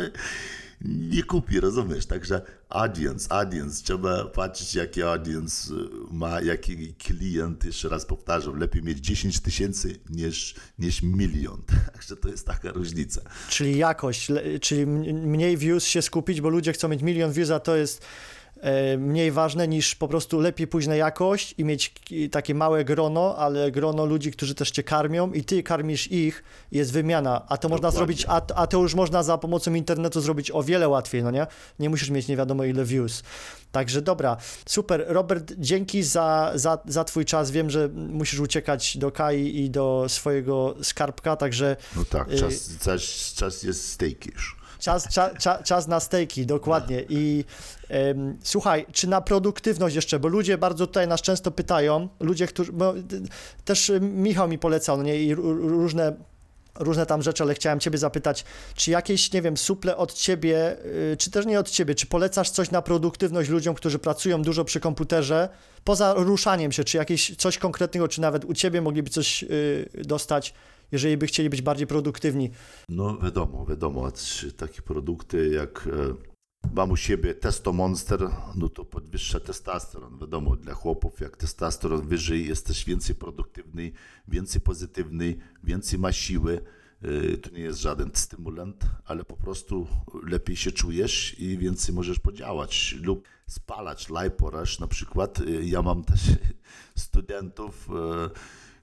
nie 0.80 1.22
kupi, 1.22 1.60
rozumiesz? 1.60 2.06
Także 2.06 2.42
audience, 2.68 3.32
audience, 3.32 3.84
trzeba 3.84 4.24
patrzeć 4.24 4.74
jaki 4.74 5.02
audience 5.02 5.74
y, 5.74 5.76
ma, 6.10 6.40
jaki 6.40 6.94
klient, 6.94 7.64
jeszcze 7.64 7.88
raz 7.88 8.06
powtarzam, 8.06 8.58
lepiej 8.58 8.82
mieć 8.82 8.98
10 8.98 9.40
tysięcy 9.40 9.98
niż, 10.10 10.54
niż 10.78 11.02
milion, 11.02 11.62
także 11.92 12.16
to 12.16 12.28
jest 12.28 12.46
taka 12.46 12.72
różnica. 12.72 13.20
Czyli 13.48 13.78
jakość, 13.78 14.32
czyli 14.60 14.86
mniej 14.86 15.56
views 15.56 15.84
się 15.84 16.02
skupić, 16.02 16.40
bo 16.40 16.48
ludzie 16.48 16.72
chcą 16.72 16.88
mieć 16.88 17.02
milion 17.02 17.32
views, 17.32 17.50
a 17.50 17.60
to 17.60 17.76
jest 17.76 18.04
mniej 18.98 19.30
ważne 19.32 19.68
niż 19.68 19.94
po 19.94 20.08
prostu 20.08 20.40
lepiej 20.40 20.66
pójść 20.66 20.88
na 20.88 20.96
jakość 20.96 21.54
i 21.58 21.64
mieć 21.64 21.94
takie 22.30 22.54
małe 22.54 22.84
grono, 22.84 23.36
ale 23.36 23.70
grono 23.70 24.04
ludzi, 24.04 24.32
którzy 24.32 24.54
też 24.54 24.70
cię 24.70 24.82
karmią 24.82 25.32
i 25.32 25.44
ty 25.44 25.62
karmisz 25.62 26.12
ich, 26.12 26.44
jest 26.72 26.92
wymiana, 26.92 27.42
a 27.48 27.56
to 27.56 27.68
można 27.68 27.88
Dokładnie. 27.90 27.98
zrobić, 28.16 28.24
a, 28.28 28.54
a 28.54 28.66
to 28.66 28.78
już 28.78 28.94
można 28.94 29.22
za 29.22 29.38
pomocą 29.38 29.74
internetu 29.74 30.20
zrobić 30.20 30.50
o 30.50 30.62
wiele 30.62 30.88
łatwiej, 30.88 31.22
no 31.22 31.30
nie? 31.30 31.46
Nie 31.78 31.90
musisz 31.90 32.10
mieć 32.10 32.28
nie 32.28 32.36
wiadomo 32.36 32.64
ile 32.64 32.84
views. 32.84 33.22
Także 33.72 34.02
dobra, 34.02 34.36
super. 34.66 35.04
Robert, 35.08 35.52
dzięki 35.58 36.02
za, 36.02 36.52
za, 36.54 36.78
za 36.86 37.04
twój 37.04 37.24
czas. 37.24 37.50
Wiem, 37.50 37.70
że 37.70 37.88
musisz 37.88 38.40
uciekać 38.40 38.96
do 38.96 39.10
Kai 39.12 39.56
i 39.64 39.70
do 39.70 40.04
swojego 40.08 40.74
skarbka, 40.82 41.36
także 41.36 41.76
No 41.96 42.04
tak, 42.04 42.32
Y- 42.32 42.38
czas, 42.38 42.70
czas, 42.82 43.34
czas 43.36 43.62
jest 43.62 43.92
steak 43.92 44.26
już. 44.26 44.56
Czas, 44.78 45.08
cza, 45.08 45.34
cza, 45.34 45.62
czas 45.62 45.88
na 45.88 46.00
stejki, 46.00 46.46
dokładnie. 46.46 47.04
I 47.08 47.44
em, 47.88 48.38
słuchaj, 48.42 48.86
czy 48.92 49.08
na 49.08 49.20
produktywność 49.20 49.96
jeszcze, 49.96 50.18
bo 50.18 50.28
ludzie 50.28 50.58
bardzo 50.58 50.86
tutaj 50.86 51.08
nas 51.08 51.22
często 51.22 51.50
pytają, 51.50 52.08
ludzie, 52.20 52.46
którzy, 52.46 52.72
bo, 52.72 52.94
też 53.64 53.92
Michał 54.00 54.48
mi 54.48 54.58
polecał, 54.58 55.02
nie, 55.02 55.16
i 55.22 55.36
ró- 55.36 55.68
różne 55.68 56.12
różne 56.78 57.06
tam 57.06 57.22
rzeczy, 57.22 57.42
ale 57.42 57.54
chciałem 57.54 57.80
ciebie 57.80 57.98
zapytać, 57.98 58.44
czy 58.74 58.90
jakieś, 58.90 59.32
nie 59.32 59.42
wiem, 59.42 59.56
suple 59.56 59.96
od 59.96 60.12
ciebie, 60.12 60.76
y, 61.12 61.16
czy 61.18 61.30
też 61.30 61.46
nie 61.46 61.60
od 61.60 61.70
ciebie, 61.70 61.94
czy 61.94 62.06
polecasz 62.06 62.50
coś 62.50 62.70
na 62.70 62.82
produktywność 62.82 63.48
ludziom, 63.50 63.74
którzy 63.74 63.98
pracują 63.98 64.42
dużo 64.42 64.64
przy 64.64 64.80
komputerze, 64.80 65.48
poza 65.84 66.14
ruszaniem 66.14 66.72
się, 66.72 66.84
czy 66.84 66.96
jakieś 66.96 67.36
coś 67.36 67.58
konkretnego, 67.58 68.08
czy 68.08 68.20
nawet 68.20 68.44
u 68.44 68.54
ciebie 68.54 68.80
mogliby 68.80 69.10
coś 69.10 69.42
y, 69.42 69.88
dostać, 70.04 70.54
jeżeli 70.92 71.16
by 71.16 71.26
chcieli 71.26 71.50
być 71.50 71.62
bardziej 71.62 71.86
produktywni? 71.86 72.50
No 72.88 73.18
wiadomo, 73.18 73.66
wiadomo, 73.66 74.12
takie 74.56 74.82
produkty 74.82 75.48
jak 75.48 75.88
e, 75.92 76.14
mam 76.74 76.90
u 76.90 76.96
siebie 76.96 77.34
Testo 77.34 77.72
Monster, 77.72 78.30
no 78.54 78.68
to 78.68 78.84
podwyższa 78.84 79.40
testosteron. 79.40 80.18
Wiadomo, 80.18 80.56
dla 80.56 80.74
chłopów 80.74 81.20
jak 81.20 81.36
testosteron 81.36 82.08
wyżej, 82.08 82.48
jesteś 82.48 82.84
więcej 82.84 83.14
produktywny, 83.14 83.92
więcej 84.28 84.60
pozytywny, 84.60 85.36
więcej 85.64 85.98
ma 85.98 86.12
siły, 86.12 86.60
Y, 87.04 87.38
To 87.38 87.50
nie 87.50 87.60
jest 87.60 87.80
żaden 87.80 88.10
stymulant, 88.14 88.84
ale 89.04 89.24
po 89.24 89.36
prostu 89.36 89.86
lepiej 90.22 90.56
się 90.56 90.72
czujesz 90.72 91.38
i 91.40 91.58
więcej 91.58 91.94
możesz 91.94 92.18
podziałać 92.18 92.96
lub 93.02 93.28
spalać 93.46 94.10
lajporaż 94.10 94.78
na 94.80 94.86
przykład. 94.86 95.40
Y, 95.40 95.64
Ja 95.64 95.82
mam 95.82 96.04
też 96.04 96.20
studentów, 96.96 97.88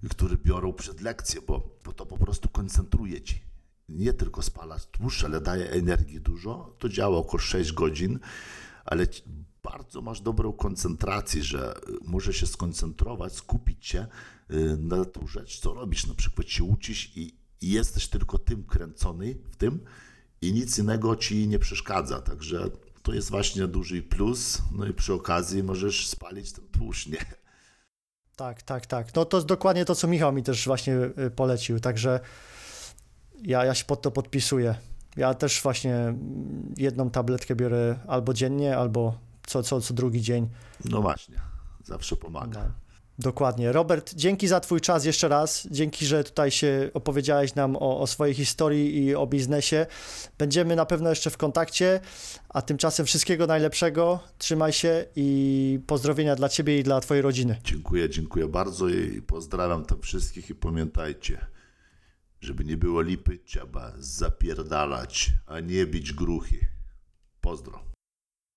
y, 0.04 0.10
którzy 0.10 0.38
biorą 0.38 0.74
przed 0.74 1.02
lekcję, 1.02 1.42
bo, 1.42 1.78
bo 1.86 1.94
to 1.94 2.06
po 2.06 2.18
prostu 2.18 2.50
koncentruje 2.50 3.22
ci. 3.22 3.42
Nie 3.90 4.14
tylko 4.14 4.42
spala 4.42 4.80
tłuszcz, 4.80 5.24
ale 5.24 5.42
daje 5.42 5.72
energii 5.72 6.22
dużo. 6.22 6.76
To 6.80 6.90
działa 6.90 7.18
około 7.18 7.40
6 7.40 7.72
godzin, 7.72 8.20
ale 8.86 9.08
bardzo 9.64 10.02
masz 10.02 10.22
dobrą 10.22 10.54
koncentrację, 10.54 11.44
że 11.44 11.78
y, 11.78 11.82
możesz 12.06 12.38
się 12.38 12.48
skoncentrować, 12.48 13.34
skupić 13.34 13.86
się 13.86 14.08
y, 14.52 14.78
na 14.78 15.06
tą 15.06 15.28
rzecz, 15.28 15.60
co 15.60 15.74
robisz. 15.74 16.08
Na 16.08 16.14
przykład 16.14 16.48
się 16.50 16.64
uczysz 16.64 17.18
i, 17.18 17.38
i 17.62 17.70
jesteś 17.70 18.08
tylko 18.08 18.38
tym 18.38 18.64
kręcony 18.64 19.36
w 19.52 19.56
tym 19.56 19.80
i 20.42 20.54
nic 20.54 20.80
innego 20.80 21.16
ci 21.16 21.48
nie 21.48 21.60
przeszkadza. 21.60 22.22
Także 22.22 22.70
to 23.04 23.14
jest 23.14 23.30
właśnie 23.30 23.68
duży 23.68 24.02
plus. 24.02 24.62
No 24.72 24.86
i 24.86 24.94
przy 24.94 25.14
okazji 25.14 25.64
możesz 25.64 26.08
spalić 26.08 26.52
ten 26.52 26.68
tłuszcz, 26.68 27.08
nie? 27.08 27.26
Tak, 28.36 28.62
tak, 28.62 28.86
tak. 28.86 29.16
No 29.16 29.26
to 29.26 29.38
jest 29.38 29.48
dokładnie 29.48 29.86
to, 29.86 29.96
co 29.96 30.08
Michał 30.08 30.34
mi 30.34 30.44
też 30.44 30.66
właśnie 30.66 30.96
y, 30.96 31.32
polecił, 31.36 31.80
także 31.80 32.20
ja, 33.42 33.66
ja 33.66 33.74
się 33.76 33.86
pod 33.86 34.02
to 34.02 34.12
podpisuję. 34.12 34.76
Ja 35.18 35.34
też 35.34 35.62
właśnie 35.62 35.96
mm, 35.96 36.74
jedną 36.78 37.10
tabletkę 37.10 37.56
biorę 37.56 37.96
albo 38.08 38.34
dziennie, 38.34 38.78
albo 38.78 39.18
co, 39.46 39.64
co, 39.64 39.82
co 39.82 39.94
drugi 39.94 40.22
dzień. 40.22 40.50
No 40.86 41.02
właśnie, 41.02 41.36
zawsze 41.84 42.16
pomaga. 42.16 42.64
No. 42.64 42.83
Dokładnie. 43.20 43.72
Robert, 43.72 44.14
dzięki 44.14 44.48
za 44.48 44.60
Twój 44.60 44.82
czas 44.82 45.06
jeszcze 45.06 45.28
raz. 45.28 45.68
Dzięki, 45.72 46.06
że 46.06 46.24
tutaj 46.24 46.52
się 46.52 46.90
opowiedziałeś 46.94 47.56
nam 47.56 47.76
o, 47.76 48.00
o 48.00 48.08
swojej 48.08 48.34
historii 48.36 49.04
i 49.04 49.16
o 49.16 49.28
biznesie. 49.28 49.86
Będziemy 50.38 50.76
na 50.76 50.86
pewno 50.86 51.10
jeszcze 51.10 51.30
w 51.30 51.38
kontakcie, 51.38 52.00
a 52.50 52.62
tymczasem 52.62 53.06
wszystkiego 53.06 53.48
najlepszego. 53.48 54.20
Trzymaj 54.38 54.74
się 54.74 55.06
i 55.16 55.80
pozdrowienia 55.88 56.36
dla 56.36 56.50
Ciebie 56.50 56.80
i 56.80 56.84
dla 56.84 57.00
Twojej 57.00 57.22
rodziny. 57.22 57.60
Dziękuję, 57.64 58.10
dziękuję 58.10 58.48
bardzo 58.48 58.90
i 58.90 59.22
pozdrawiam 59.22 59.86
tam 59.86 60.02
wszystkich 60.02 60.50
i 60.50 60.56
pamiętajcie, 60.56 61.46
żeby 62.42 62.64
nie 62.64 62.78
było 62.78 63.02
lipy, 63.02 63.40
trzeba 63.46 63.94
zapierdalać, 63.98 65.32
a 65.46 65.60
nie 65.60 65.86
bić 65.86 66.14
gruchy. 66.14 66.68
Pozdro. 67.42 67.93